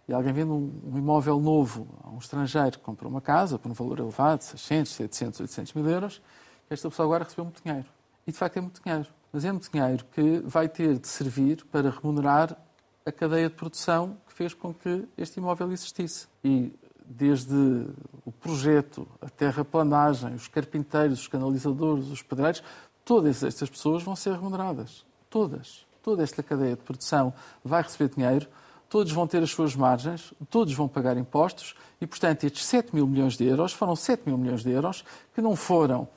[0.09, 3.71] e alguém vende um, um, imóvel novo a um estrangeiro que comprou uma casa por
[3.71, 6.23] um valor elevado, 600, 700, 800 mil euros,
[6.71, 7.89] esta pessoa agora recebeu muito dinheiro.
[8.27, 11.65] E de facto é muito dinheiro mas é muito dinheiro que vai ter de servir
[11.67, 12.57] para remunerar
[13.05, 16.27] a cadeia de produção que fez com que este imóvel existisse.
[16.45, 16.73] E
[17.05, 17.87] desde
[18.25, 22.63] o projeto, a terraplanagem, os carpinteiros, os canalizadores, os pedreiros,
[23.05, 25.05] todas estas pessoas vão ser remuneradas.
[25.29, 25.87] Todas.
[26.03, 27.33] Toda esta cadeia de produção
[27.65, 28.47] vai receber dinheiro,
[28.89, 33.07] todos vão ter as suas margens, todos vão pagar impostos e, portanto, estes 7 mil
[33.07, 36.09] milhões de euros foram 7 mil milhões de euros que não foram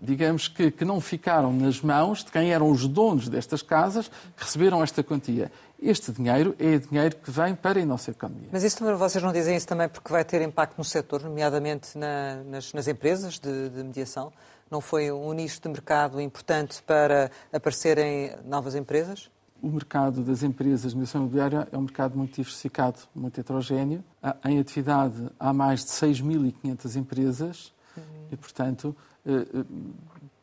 [0.00, 4.44] digamos que, que não ficaram nas mãos de quem eram os donos destas casas que
[4.44, 5.52] receberam esta quantia.
[5.80, 8.48] Este dinheiro é dinheiro que vem para a nossa economia.
[8.52, 12.42] Mas isso vocês não dizem isso também porque vai ter impacto no setor, nomeadamente na,
[12.44, 14.32] nas, nas, empresas de, de, mediação?
[14.70, 19.30] Não foi um nicho de mercado importante para aparecerem novas empresas?
[19.62, 24.04] O mercado das empresas de mediação imobiliária é um mercado muito diversificado, muito heterogéneo.
[24.44, 28.02] Em atividade há mais de 6.500 empresas uhum.
[28.30, 28.94] e, portanto,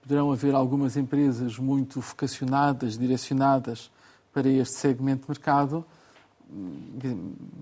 [0.01, 3.91] poderão haver algumas empresas muito vocacionadas, direcionadas
[4.33, 5.85] para este segmento de mercado,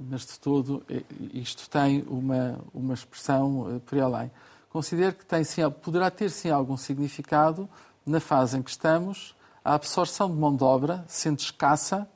[0.09, 4.29] mas de todo eh, isto tem uma, uma expressão por além.
[4.69, 7.67] Considero que tem, sim, poderá ter sim algum significado
[8.05, 12.07] na fase em que estamos a absorção de mão de obra, sendo escassa,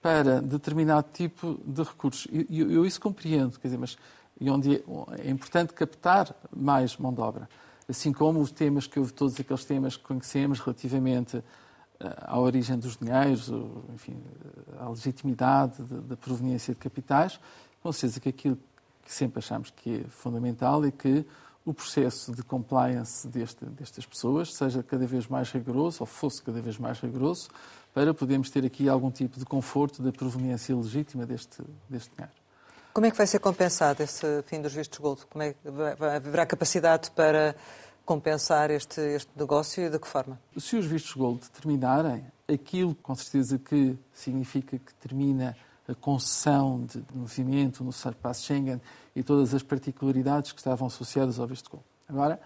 [0.00, 2.26] para determinado tipo de recursos.
[2.50, 3.98] Eu, eu isso compreendo, quer dizer, mas
[4.40, 4.82] e onde é,
[5.26, 7.48] é importante captar mais mão de obra
[7.88, 11.42] assim como os temas que houve, todos aqueles temas que conhecemos relativamente
[12.00, 13.50] eh, à origem dos dinheiros,
[13.92, 14.16] enfim,
[14.78, 17.38] à legitimidade da proveniência de capitais,
[17.82, 18.58] com certeza que aquilo
[19.04, 21.26] que sempre achamos que é fundamental é que
[21.64, 26.60] o processo de compliance deste, destas pessoas seja cada vez mais rigoroso, ou fosse cada
[26.60, 27.48] vez mais rigoroso,
[27.92, 32.43] para podermos ter aqui algum tipo de conforto da proveniência legítima deste, deste dinheiro.
[32.94, 35.26] Como é que vai ser compensado esse fim dos vistos gold?
[35.26, 35.58] Como é que
[36.16, 37.56] haverá capacidade para
[38.06, 40.40] compensar este, este negócio e de que forma?
[40.56, 45.56] Se os vistos gold terminarem, aquilo com certeza que significa que termina
[45.88, 48.80] a concessão de movimento no espaço Schengen
[49.16, 51.84] e todas as particularidades que estavam associadas ao visto gold.
[52.08, 52.40] Agora,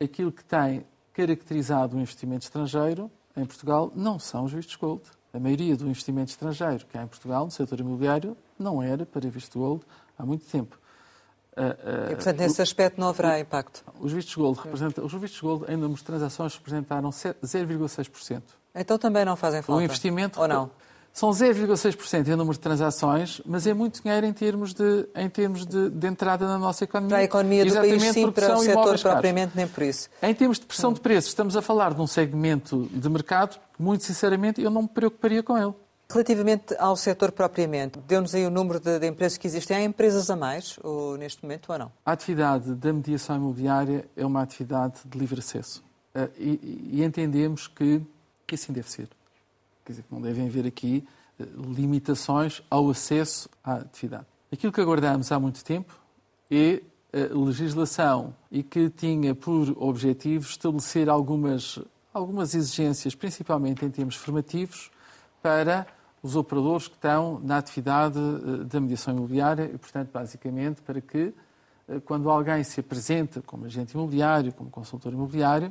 [0.00, 5.02] aquilo que tem caracterizado o investimento estrangeiro em Portugal não são os vistos gold.
[5.32, 9.28] A maioria do investimento estrangeiro que há em Portugal, no setor imobiliário, não era para
[9.28, 9.82] visto gold
[10.18, 10.78] há muito tempo.
[11.56, 13.84] Uh, uh, e, portanto, nesse aspecto não haverá impacto?
[14.00, 18.42] Os vistos gold, representam, os vistos gold em número de transações representaram 0,6%.
[18.74, 19.80] Então também não fazem falta?
[19.80, 20.40] O investimento...
[20.40, 20.70] Ou não?
[21.14, 25.64] São 0,6% em número de transações, mas é muito dinheiro em termos de, em termos
[25.64, 27.10] de, de entrada na nossa economia.
[27.10, 30.10] Para a economia do país, sim, para o setor propriamente, nem por isso.
[30.20, 33.80] Em termos de pressão de preços, estamos a falar de um segmento de mercado que,
[33.80, 35.72] muito sinceramente, eu não me preocuparia com ele.
[36.14, 39.76] Relativamente ao setor propriamente, deu-nos aí o número de, de, empresas que existem.
[39.76, 41.92] Há empresas a mais ou, neste momento ou não?
[42.06, 45.82] A atividade da mediação imobiliária é uma atividade de livre acesso.
[46.14, 48.00] Uh, e, e, entendemos que,
[48.46, 49.08] que assim deve ser.
[49.84, 51.04] Quer dizer, que não devem haver aqui
[51.40, 54.26] uh, limitações ao acesso à atividade.
[54.52, 55.98] Aquilo que aguardamos há muito tempo
[56.48, 56.80] é
[57.12, 61.80] a legislação e que tinha por objetivo estabelecer algumas,
[62.12, 64.92] algumas exigências, principalmente em termos formativos,
[65.42, 65.84] para
[66.24, 71.34] os operadores que estão na atividade eh, da mediação imobiliária e, portanto, basicamente para que,
[71.86, 75.70] eh, quando alguém se apresenta como agente imobiliário, como consultor imobiliário,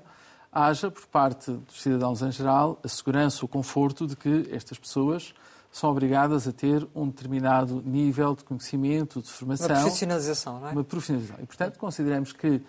[0.51, 5.33] haja, por parte dos cidadãos em geral, a segurança, o conforto de que estas pessoas
[5.71, 9.67] são obrigadas a ter um determinado nível de conhecimento, de formação.
[9.67, 10.71] Uma profissionalização, não é?
[10.71, 11.43] Uma profissionalização.
[11.43, 12.61] E, portanto, consideramos que,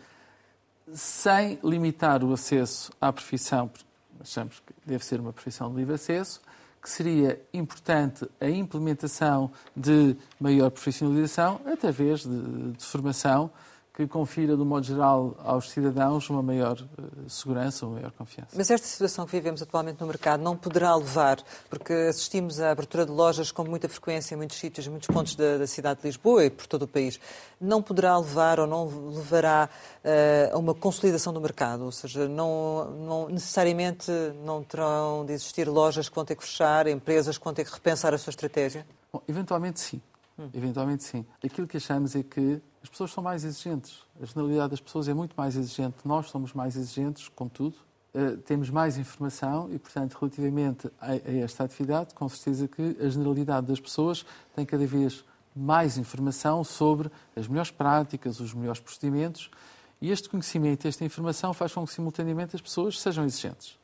[0.94, 3.87] sem limitar o acesso à profissão, porque
[4.18, 6.40] achamos que deve ser uma profissão de livre acesso,
[6.85, 13.51] que seria importante a implementação de maior profissionalização através de, de formação
[13.95, 18.51] que confira, do modo geral, aos cidadãos uma maior uh, segurança, uma maior confiança.
[18.57, 23.07] Mas esta situação que vivemos atualmente no mercado não poderá levar, porque assistimos à abertura
[23.07, 26.09] de lojas com muita frequência em muitos sítios, em muitos pontos da, da cidade de
[26.09, 27.21] Lisboa e por todo o país,
[27.61, 29.69] não poderá levar ou não levará
[30.05, 31.85] uh, a uma consolidação do mercado?
[31.85, 34.11] Ou seja, não, não, necessariamente
[34.45, 37.73] não terão de existir lojas que vão ter que fechar, empresas que vão ter que
[37.73, 38.85] repensar a sua estratégia?
[39.13, 40.03] Bom, eventualmente sim.
[40.37, 40.49] Hum.
[40.53, 41.25] Eventualmente sim.
[41.45, 44.03] Aquilo que achamos é que as pessoas são mais exigentes.
[44.20, 45.97] A generalidade das pessoas é muito mais exigente.
[46.05, 47.79] Nós somos mais exigentes, contudo.
[48.14, 53.09] Uh, temos mais informação e, portanto, relativamente a, a, esta atividade, com certeza que a
[53.09, 55.25] generalidade das pessoas tem cada vez
[55.57, 59.51] mais informação sobre as melhores práticas, os melhores procedimentos
[59.99, 63.79] e este conhecimento, esta informação faz com que, simultaneamente, as pessoas sejam exigentes.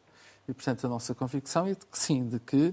[0.46, 2.66] E, portanto, a nossa convicção é de que sim, de que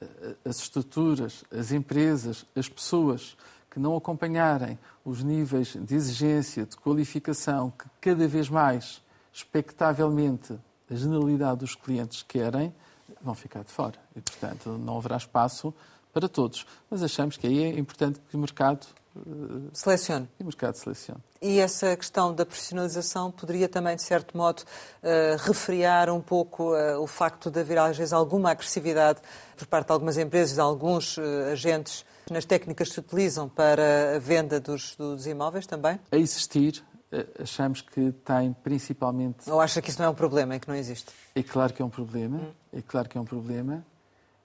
[0.00, 3.36] uh, as estruturas, as empresas, as pessoas
[3.76, 10.58] que não acompanharem os níveis de exigência, de qualificação que cada vez mais, expectavelmente,
[10.90, 12.74] a generalidade dos clientes querem,
[13.20, 13.98] vão ficar de fora.
[14.16, 15.74] E, portanto, não haverá espaço
[16.10, 16.66] para todos.
[16.88, 20.26] Mas achamos que aí é importante que o mercado uh, selecione.
[20.40, 21.20] E o mercado selecione.
[21.42, 26.98] E essa questão da profissionalização poderia também, de certo modo, uh, refriar um pouco uh,
[26.98, 29.20] o facto de haver, às vezes, alguma agressividade
[29.54, 31.18] por parte de algumas empresas, de alguns
[31.52, 36.00] agentes nas técnicas que se utilizam para a venda dos, dos imóveis também?
[36.10, 39.48] A existir, eh, achamos que tem principalmente.
[39.48, 41.12] Ou acha que isso não é um problema, é que não existe?
[41.34, 42.52] É claro que é um problema, hum.
[42.72, 43.84] é claro que é um problema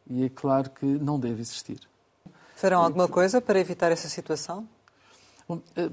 [0.07, 1.79] e é claro que não deve existir.
[2.55, 4.67] Farão alguma coisa para evitar essa situação?
[5.47, 5.89] Bom, eh,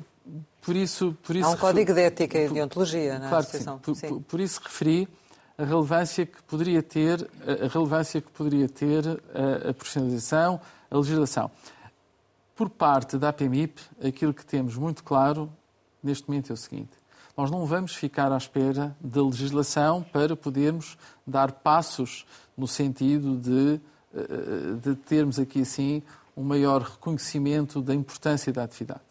[0.61, 3.81] por isso, por isso, Há um código de ética e de ontologia na claro associação.
[3.95, 4.09] Sim.
[4.09, 5.09] Por, por, isso referi
[5.57, 11.51] a relevância que poderia ter a relevância que poderia ter a, a profissionalização, a legislação.
[12.59, 15.49] Por parte da APMIP, aquilo que temos muito claro
[16.03, 16.91] neste momento é o seguinte:
[17.37, 23.81] nós não vamos ficar à espera da legislação para podermos dar passos no sentido de,
[24.13, 26.03] eh, de termos aqui assim
[26.37, 29.03] um maior reconhecimento da importância da atividade.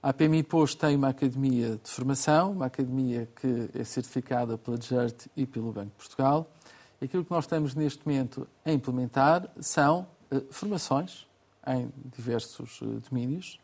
[0.00, 5.26] A APMIP hoje tem uma academia de formação, uma academia que é certificada pela GERT
[5.36, 6.48] e pelo Banco de Portugal.
[7.02, 11.28] Aquilo que nós estamos neste momento a implementar são uh, formações
[11.66, 13.58] em diversos eh, domínios.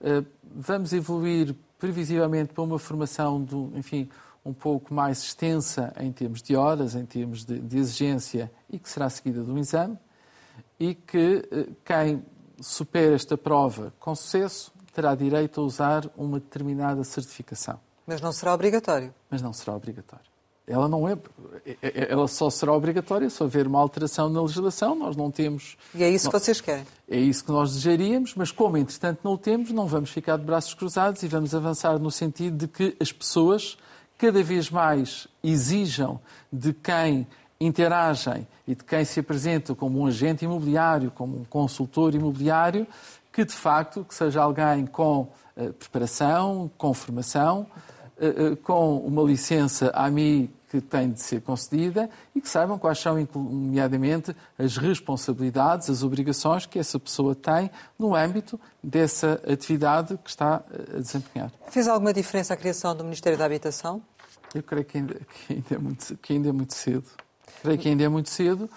[0.00, 4.08] Eh, vamos evoluir previsivelmente para uma formação, do, enfim,
[4.44, 8.88] um pouco mais extensa em termos de horas, em termos de, de exigência e que
[8.88, 9.98] será seguida de um exame
[10.78, 12.24] e que eh, quem
[12.60, 17.80] supera esta prova com sucesso terá direito a usar uma determinada certificação.
[18.06, 19.14] Mas não será obrigatório.
[19.30, 20.30] Mas não será obrigatório
[20.66, 21.16] ela não é,
[21.66, 24.94] é, é, ela só será obrigatória se houver uma alteração na legislação.
[24.94, 25.76] Nós não temos.
[25.94, 26.86] E é isso que vocês querem?
[27.08, 30.44] É isso que nós desejaríamos, mas como entretanto não o temos, não vamos ficar de
[30.44, 33.76] braços cruzados e vamos avançar no sentido de que as pessoas
[34.16, 36.20] cada vez mais exijam
[36.52, 37.26] de quem
[37.60, 42.86] interagem e de quem se apresenta como um agente imobiliário, como um consultor imobiliário,
[43.32, 47.66] que de facto que seja alguém com uh, preparação, com formação,
[48.62, 54.34] com uma licença AMI que tem de ser concedida e que saibam quais são, nomeadamente,
[54.56, 57.68] as responsabilidades, as obrigações que essa pessoa tem
[57.98, 60.62] no âmbito dessa atividade que está
[60.94, 61.50] a desempenhar.
[61.68, 64.00] Fez alguma diferença a criação do Ministério da Habitação?
[64.54, 67.04] Eu creio que ainda, que ainda, é, muito, que ainda é muito cedo.
[67.62, 68.70] Creio que ainda é muito cedo.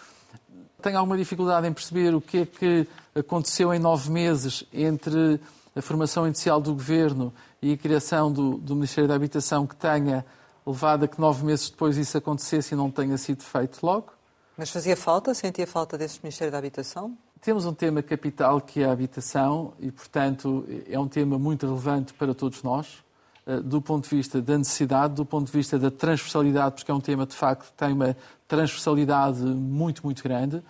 [0.81, 5.39] Tenho alguma dificuldade em perceber o que é que aconteceu em nove meses entre
[5.75, 10.25] a formação inicial do Governo e a criação do, do Ministério da Habitação que tenha
[10.65, 14.13] levado a que nove meses depois isso acontecesse e não tenha sido feito logo.
[14.57, 15.33] Mas fazia falta?
[15.33, 17.17] Sentia falta desse Ministério da Habitação?
[17.43, 22.13] temos um tema capital que é a habitação e, portanto, é um tema muito relevante
[22.13, 23.03] para todos nós,
[23.45, 26.93] eh, do ponto de vista da necessidade, do ponto de vista da transversalidade, porque é
[26.93, 28.15] um tema, de facto, que tem uma
[28.47, 30.63] transversalidade muito, muito grande.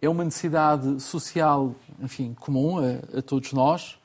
[0.00, 3.98] É uma necessidade social, enfim, comum a, a todos nós.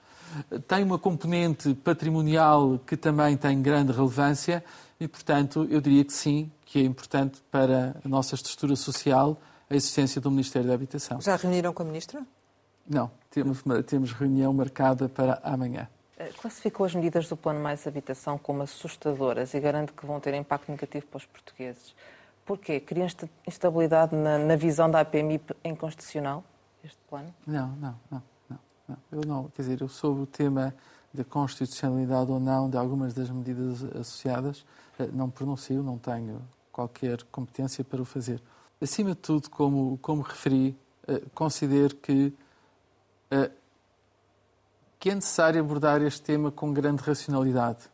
[0.68, 4.64] Tem uma componente patrimonial que também tem grande relevância
[5.00, 9.38] e, portanto, eu diria que sim, que é importante para a nossa estrutura social
[9.70, 11.20] a existência do Ministério da Habitação.
[11.22, 12.26] Já reuniram com a Ministra?
[12.88, 15.88] Não, temos, temos reunião marcada para amanhã.
[16.18, 20.34] Eh, classificou as medidas do Plano Mais Habitação como assustadoras e garante que vão ter
[20.36, 21.96] impacto negativo para os portugueses.
[22.46, 22.80] Porquê?
[22.80, 23.08] Cria
[23.48, 26.44] instabilidade na, na visão da APMI inconstitucional,
[26.84, 27.34] este plano?
[27.48, 28.35] Não, não, não, não, não.
[29.12, 30.74] Eu não, quer dizer, eu sobre o tema
[31.14, 34.66] da constitucionalidade ou não de algumas das medidas associadas,
[35.00, 38.42] eh, não pronuncio, não tenho qualquer competência para o fazer
[38.82, 40.78] acima de tudo, como, como referi,
[41.08, 42.34] uh, considero que,
[43.32, 43.52] uh,
[45.00, 47.90] que é necessário abordar este tema com grande racionalidade.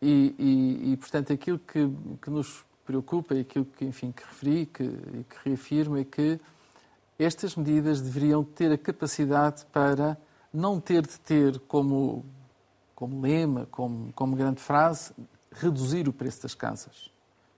[0.00, 1.90] E, e, e portanto, aquilo que,
[2.20, 6.38] que, nos preocupa e aquilo que, enfim, que referi que, e que reafirmo é que
[7.18, 10.18] estas medidas deveriam ter a capacidade para
[10.52, 12.24] não ter de ter como,
[12.94, 15.12] como lema, como, como grande frase,
[15.52, 17.10] reduzir o preço das casas.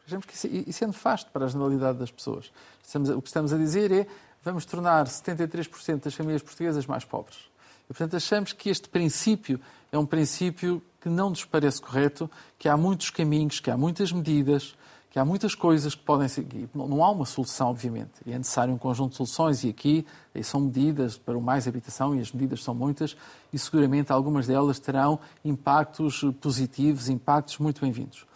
[0.05, 0.35] Vejamos que
[0.69, 2.51] isso, é, nefasto para a generalidade das pessoas.
[2.83, 4.07] Estamos, o que estamos a dizer é
[4.43, 7.37] vamos tornar 73% das famílias portuguesas mais pobres.
[7.85, 9.61] E, portanto, achamos que este princípio
[9.93, 14.13] é um princípio que não nos parece correto, que há muitos caminhos, que há muitas
[14.13, 14.75] medidas,
[15.19, 16.69] há muitas coisas que podem seguir.
[16.75, 18.11] Não há uma solução, obviamente.
[18.27, 20.07] É necessário um conjunto de soluções e aqui
[20.43, 23.17] são medidas para o mais habitação e as medidas são muitas
[23.53, 28.29] e seguramente algumas delas terão impactos positivos, impactos muito bem-vindos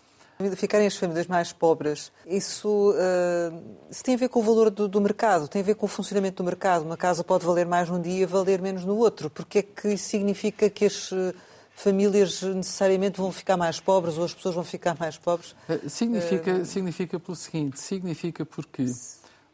[0.56, 4.88] ficarem as famílias mais pobres, isso, uh, isso tem a ver com o valor do,
[4.88, 6.84] do, mercado, tem a ver com o funcionamento do mercado.
[6.84, 9.30] Uma casa pode valer mais num dia, valer menos no outro.
[9.30, 11.34] Porque é que isso significa que as eh,
[11.74, 15.54] famílias necessariamente vão ficar mais pobres ou as pessoas vão ficar mais pobres?
[15.68, 16.64] Eh, significa, uh...
[16.64, 18.86] significa pelo seguinte, significa porque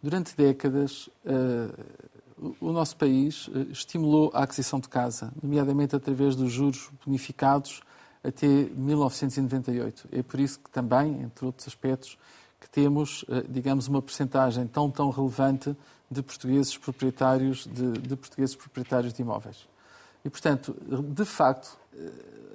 [0.02, 6.90] durante décadas uh, o nosso país estimulou a aquisição de casa, nomeadamente através dos juros
[7.04, 7.80] bonificados
[8.22, 10.08] até 1998.
[10.12, 12.16] É por isso que também, entre outros aspectos,
[12.60, 15.76] que temos, digamos, uma percentagem tão, tão relevante
[16.10, 19.68] de portugueses proprietários de, de portugueses proprietários de imóveis.
[20.24, 22.10] E, portanto, de facto, eh,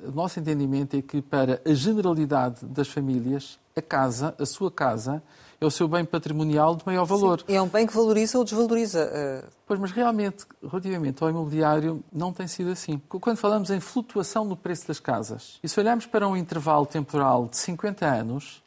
[0.07, 5.23] o nosso entendimento é que para a generalidade das famílias, a casa, a sua casa,
[5.59, 7.39] é o seu bem patrimonial de maior valor.
[7.47, 9.05] Sim, é um bem que valoriza ou desvaloriza.
[9.05, 9.49] Uh...
[9.65, 13.01] Pois, mas realmente, relativamente ao imobiliário, não tem sido assim.
[13.07, 17.47] Quando falamos em flutuação no preço das casas, e se olharmos para um intervalo temporal
[17.47, 18.61] de 50 anos,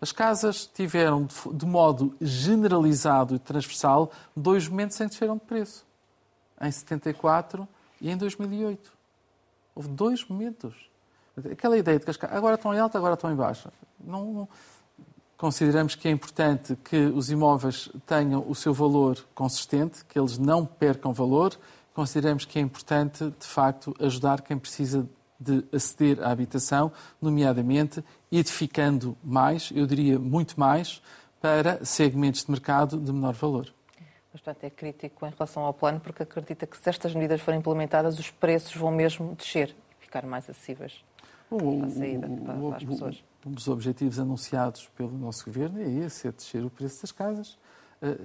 [0.00, 5.86] as casas tiveram, de modo generalizado e transversal, dois momentos em que desceram de preço.
[6.60, 7.66] Em 74
[8.04, 8.92] e em 2008.
[9.74, 10.74] Houve dois momentos.
[11.50, 13.72] Aquela ideia de que agora estão em alta, agora estão em baixa.
[13.98, 14.46] Não
[15.36, 20.64] Consideramos que é importante que os imóveis tenham o seu valor consistente, que eles não
[20.64, 21.58] percam valor.
[21.92, 25.08] Consideramos que é importante, de facto, ajudar quem precisa
[25.40, 31.02] de aceder à habitação, nomeadamente edificando mais, eu diria muito mais,
[31.40, 33.73] para segmentos de mercado de menor valor.
[34.34, 37.60] Mas, portanto, é crítico em relação ao plano, porque acredita que se estas medidas forem
[37.60, 41.02] implementadas, os preços vão mesmo descer e ficar mais acessíveis
[41.48, 45.88] para a saída, para, para as pessoas um dos objetivos anunciados pelo nosso governo é
[46.06, 47.58] esse, é descer o preço das casas.
[48.00, 48.18] Eh,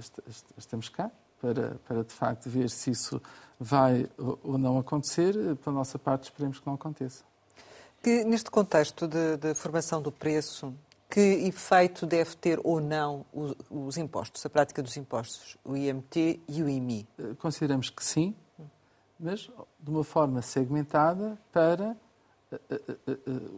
[0.57, 3.21] estamos cá para, para de facto ver se isso
[3.59, 5.33] vai ou não acontecer.
[5.57, 7.23] Pela nossa parte, esperemos que não aconteça.
[8.01, 10.73] Que, neste contexto de, de, formação do preço,
[11.09, 16.39] que efeito deve ter ou não os, os, impostos, a prática dos impostos, o IMT
[16.47, 17.07] e o IMI?
[17.17, 18.35] Eh, consideramos que sim,
[19.19, 19.49] mas
[19.79, 21.97] de uma forma segmentada para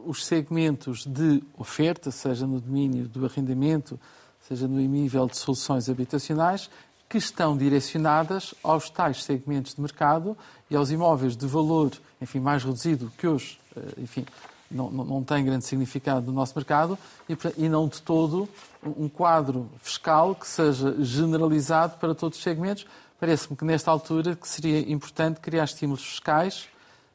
[0.06, 4.00] os segmentos de oferta, seja no domínio do arrendamento,
[4.42, 6.70] seja no nível de soluções habitacionais,
[7.08, 10.38] que estão direcionadas aos tais segmentos de mercado
[10.70, 11.92] e aos imóveis de valor,
[12.22, 14.26] enfim, mais reduzido que hoje, eh, enfim,
[14.72, 16.98] não, não tem grande significado no nosso mercado
[17.28, 18.48] e, e não de todo
[18.84, 22.86] um quadro fiscal que seja generalizado para todos os segmentos.
[23.20, 26.68] Parece-me que nesta altura que seria importante criar estímulos fiscais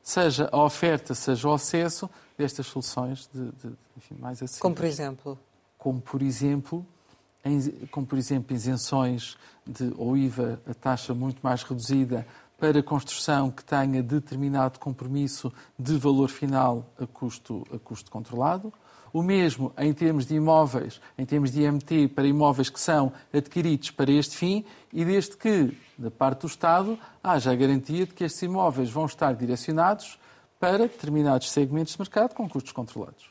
[0.02, 4.60] seja a oferta, seja o acesso destas soluções de, de enfim, mais acessíveis.
[4.60, 5.38] Como por exemplo?
[5.76, 6.86] Como por exemplo,
[7.44, 9.36] em, como por exemplo isenções
[9.66, 12.26] de ou IVA a taxa muito mais reduzida
[12.58, 18.72] para construção que tenha determinado compromisso de valor final a custo, a custo controlado,
[19.16, 23.90] O mesmo em termos de imóveis, em termos de IMT para imóveis que são adquiridos
[23.90, 28.24] para este fim e desde que, da parte do Estado, haja a garantia de que
[28.24, 30.18] estes imóveis vão estar direcionados
[30.60, 33.30] para determinados segmentos de mercado com custos controlados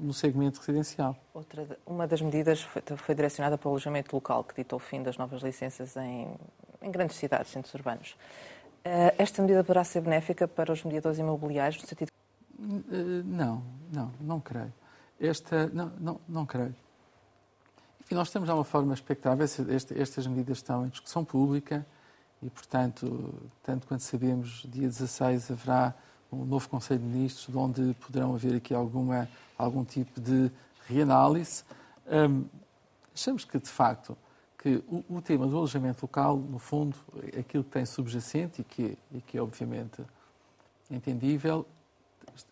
[0.00, 1.16] no segmento residencial.
[1.32, 5.00] Outra, uma das medidas foi, foi, direcionada para o alojamento local, que ditou o fim
[5.00, 6.26] das novas licenças em,
[6.82, 8.16] em grandes cidades, centros urbanos.
[8.80, 12.10] Uh, esta medida poderá ser benéfica para os mediadores imobiliários, no sentido.
[12.58, 13.62] Uh, não,
[13.92, 14.72] não, não creio.
[15.20, 16.74] Esta, não, não, não creio.
[18.00, 21.86] Enfim, nós temos de uma forma expectável, estas medidas estão em discussão pública
[22.42, 25.94] e, portanto, tanto quanto sabemos, dia 16 haverá
[26.32, 29.28] um novo Conselho de Ministros, onde poderão haver aqui alguma,
[29.58, 30.50] algum tipo de
[30.88, 31.64] reanálise.
[32.06, 32.46] Um,
[33.14, 34.16] achamos que, de facto,
[34.60, 36.94] que o, o, tema do alojamento local, no fundo,
[37.32, 40.02] é aquilo que tem subjacente e que, e que é obviamente
[40.90, 41.66] entendível,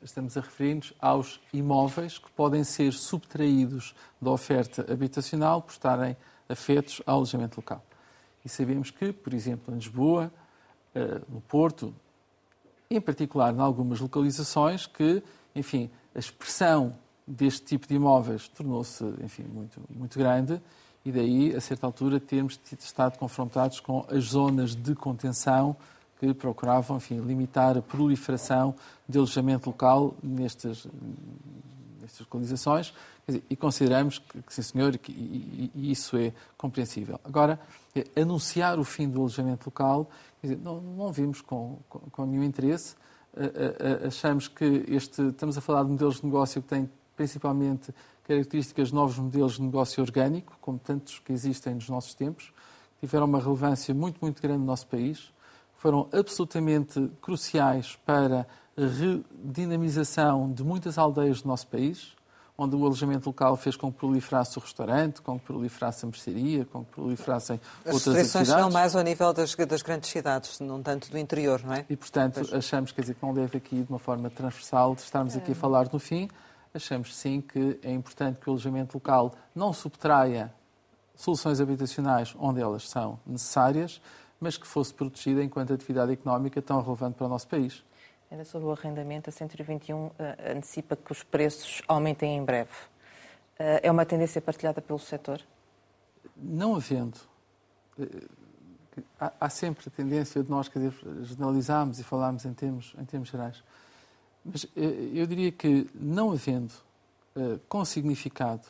[0.03, 6.17] estamos a referir-nos aos imóveis que podem ser subtraídos da oferta habitacional por estarem
[6.49, 7.85] afetos ao alojamento local.
[8.43, 10.33] E sabemos que, por exemplo, em Lisboa,
[10.95, 11.95] eh, no Porto,
[12.91, 15.23] em particular em algumas localizações que,
[15.55, 16.97] enfim, a expressão
[17.27, 20.59] deste tipo de imóveis tornou-se, enfim, muito, muito grande
[21.05, 25.77] e daí, a certa altura, termos estado confrontados com as zonas de contenção
[26.19, 28.75] que procuravam, enfim, limitar a proliferação
[29.09, 30.87] de alojamento local nestas,
[32.01, 32.93] nestas localizações
[33.27, 37.21] dizer, e consideramos que, que, sim senhor, que, e, e, isso é compreensível.
[37.23, 37.61] Agora,
[37.95, 40.11] é, anunciar o fim do alojamento local,
[40.43, 42.97] dizer, não, não vimos com, com, com nenhum interesse,
[44.07, 47.93] achamos que este, estamos a falar de modelos de negócio que têm principalmente
[48.27, 52.53] características de novos modelos de negócio orgânico, como tantos que existem nos nossos tempos,
[53.01, 55.31] tiveram uma relevância muito, muito grande no nosso país
[55.79, 58.47] foram absolutamente cruciais para
[58.77, 58.83] a
[59.45, 62.17] redinamização de muitas aldeias do nosso país,
[62.57, 66.65] onde o alojamento local fez com que proliferasse o restaurante, com que proliferasse a mercearia,
[66.65, 68.09] com que proliferassem As outras atividades.
[68.09, 71.75] As restrições são mais ao nível das, das, grandes cidades, não tanto do interior, não
[71.75, 71.87] é?
[71.89, 72.53] E, portanto, pois.
[72.53, 75.55] achamos quer dizer, que não deve aqui, de uma forma transversal, de estarmos aqui a
[75.55, 75.55] é.
[75.55, 76.29] falar no fim,
[76.79, 80.53] achamos sim que é importante que o alojamento local não subtraia
[81.15, 84.01] soluções habitacionais onde elas são necessárias,
[84.41, 87.85] mas que fosse protegida enquanto atividade económica tão relevante para o nosso país.
[88.31, 92.71] Ainda sobre o arrendamento, a 121 uh, eh, antecipa que os preços aumentem em breve.
[93.59, 95.41] Uh, é uma tendência partilhada pelo setor?
[96.37, 97.19] Não havendo.
[97.99, 98.29] Uh,
[99.19, 103.05] há, há, sempre a tendência de nós, quer dizer, generalizarmos e falarmos em termos, em
[103.05, 103.65] termos gerais.
[104.51, 106.73] Mas eu diria que, não havendo
[107.69, 108.63] com significado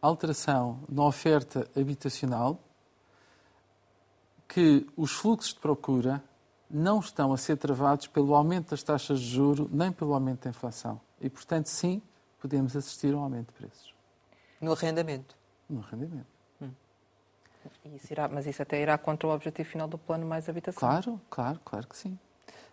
[0.00, 2.58] alteração na oferta habitacional,
[4.46, 6.22] que os fluxos de procura
[6.70, 10.50] não estão a ser travados pelo aumento das taxas de juro nem pelo aumento da
[10.50, 11.00] inflação.
[11.20, 12.00] E, portanto, sim,
[12.40, 13.94] podemos assistir a um aumento de preços.
[14.60, 15.36] No arrendamento?
[15.68, 16.26] No arrendamento.
[16.60, 16.70] Hum.
[17.94, 20.80] Isso irá, mas isso até irá contra o objetivo final do plano mais habitação.
[20.80, 22.18] Claro, claro, claro que sim.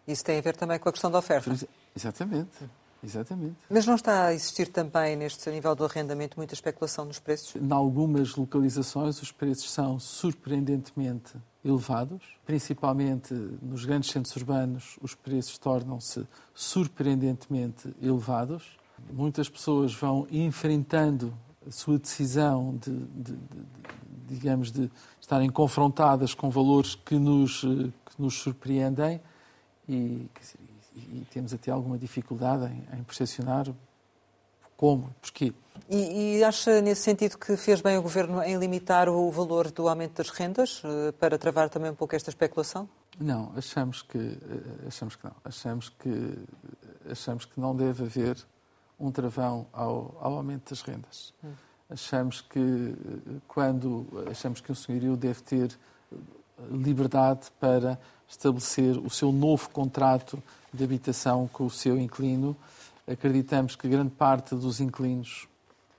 [0.07, 1.51] Isso tem a ver também com a questão da oferta.
[1.95, 2.69] Exatamente.
[3.03, 3.55] Exatamente.
[3.69, 7.55] Mas não está a existir também, neste nível do arrendamento, muita especulação nos preços?
[7.55, 11.33] Em algumas localizações, os preços são surpreendentemente
[11.65, 18.77] elevados, principalmente nos grandes centros urbanos, os preços tornam-se surpreendentemente elevados.
[19.11, 21.33] Muitas pessoas vão enfrentando
[21.67, 24.89] a sua decisão de, de, de, de digamos, de
[25.19, 29.19] estarem confrontadas com valores que nos, que nos surpreendem
[29.89, 30.29] e,
[30.95, 33.67] e temos até alguma dificuldade em, em percepcionar
[34.75, 35.53] como, porquê.
[35.89, 39.87] E, e, acha nesse sentido que fez bem o Governo em limitar o valor do
[39.87, 42.89] aumento das rendas eh, para travar também um pouco esta especulação?
[43.19, 45.35] Não, achamos que eh, achamos que não.
[45.43, 46.37] Achamos que
[47.09, 48.37] achamos que não deve haver
[48.99, 51.33] um travão ao, ao aumento das rendas.
[51.43, 51.51] Hum.
[51.89, 55.77] Achamos que eh, quando achamos que o senhorio deve ter
[56.69, 60.41] liberdade para estabelecer o seu novo contrato
[60.73, 62.55] de habitação com o seu inquilino.
[63.07, 65.47] Acreditamos que grande parte dos inquilinos,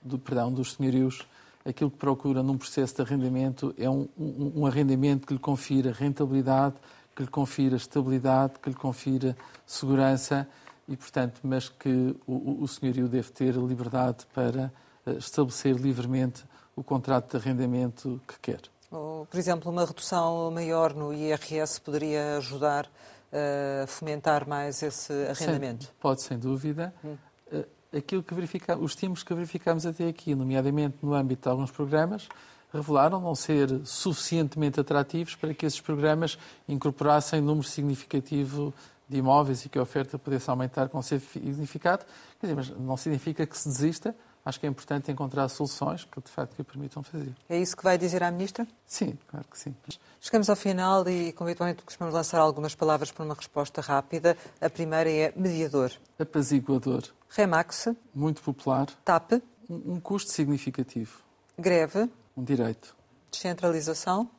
[0.00, 1.26] do, perdão, dos senhorios,
[1.64, 5.92] aquilo que procura num processo de arrendamento é um, um, um arrendamento que lhe confira
[5.92, 6.74] rentabilidade,
[7.14, 9.36] que lhe confira estabilidade, que lhe confira
[9.66, 10.48] segurança
[10.88, 14.72] e, portanto, mas que o, o senhorio deve ter liberdade para
[15.06, 16.44] eh, estabelecer livremente
[16.74, 18.71] o contrato de arrendamento que quer.
[18.92, 22.90] Por exemplo, uma redução maior no IRS poderia ajudar
[23.32, 25.84] a fomentar mais esse arrendamento?
[25.86, 26.92] Sim, pode, sem dúvida.
[27.02, 27.16] Hum.
[27.50, 27.66] Eh,
[27.96, 32.28] aquilo que verifica, os estímulos que verificamos até aqui, nomeadamente no âmbito de alguns programas,
[32.70, 36.38] revelaram não ser suficientemente atrativos para que esses programas
[36.68, 38.74] incorporassem número significativo
[39.08, 42.04] de imóveis e que a oferta pudesse aumentar com significado.
[42.40, 44.14] Quer dizer, mas não significa que se desista,
[44.44, 47.34] acho que é importante encontrar soluções que, de facto, que permitam fazer.
[47.48, 48.66] É isso que vai dizer à Ministra?
[48.86, 49.74] Sim, claro que sim.
[50.20, 54.36] Chegamos ao final e, como habitualmente, costumamos lançar algumas palavras para uma resposta rápida.
[54.60, 55.92] A primeira é mediador.
[56.18, 57.02] Apaziguador.
[57.28, 57.88] Remax.
[58.14, 58.86] Muito popular.
[59.04, 59.32] TAP.
[59.68, 61.20] Um, um custo significativo.
[61.58, 62.10] Greve.
[62.36, 62.94] Um direito.
[63.30, 64.30] Descentralização.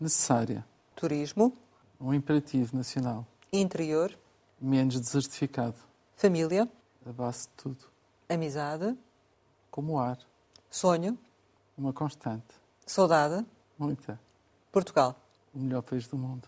[0.00, 0.64] Necessária.
[0.96, 1.56] Turismo.
[2.00, 3.26] Um imperativo nacional.
[3.52, 4.12] Interior.
[4.60, 5.76] Menos desertificado.
[6.16, 6.68] Família.
[7.06, 7.84] A base de tudo.
[8.28, 8.96] Amizade.
[9.72, 10.18] Como o ar.
[10.70, 11.18] Sonho.
[11.76, 12.54] Uma constante.
[12.86, 13.44] Saudade.
[13.76, 14.20] Muita.
[14.70, 15.16] Portugal.
[15.52, 16.46] O melhor país do mundo.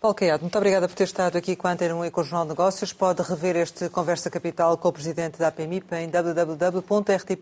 [0.00, 2.24] Paulo Caiado, muito obrigada por ter estado aqui com a Antena 1 e com o
[2.24, 2.92] Jornal de Negócios.
[2.92, 7.32] Pode rever este Conversa Capital com o Presidente da APMIP em www.rtp.pt.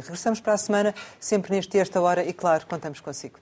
[0.00, 3.38] Regressamos para a semana, sempre neste e esta hora, e claro, contamos consigo.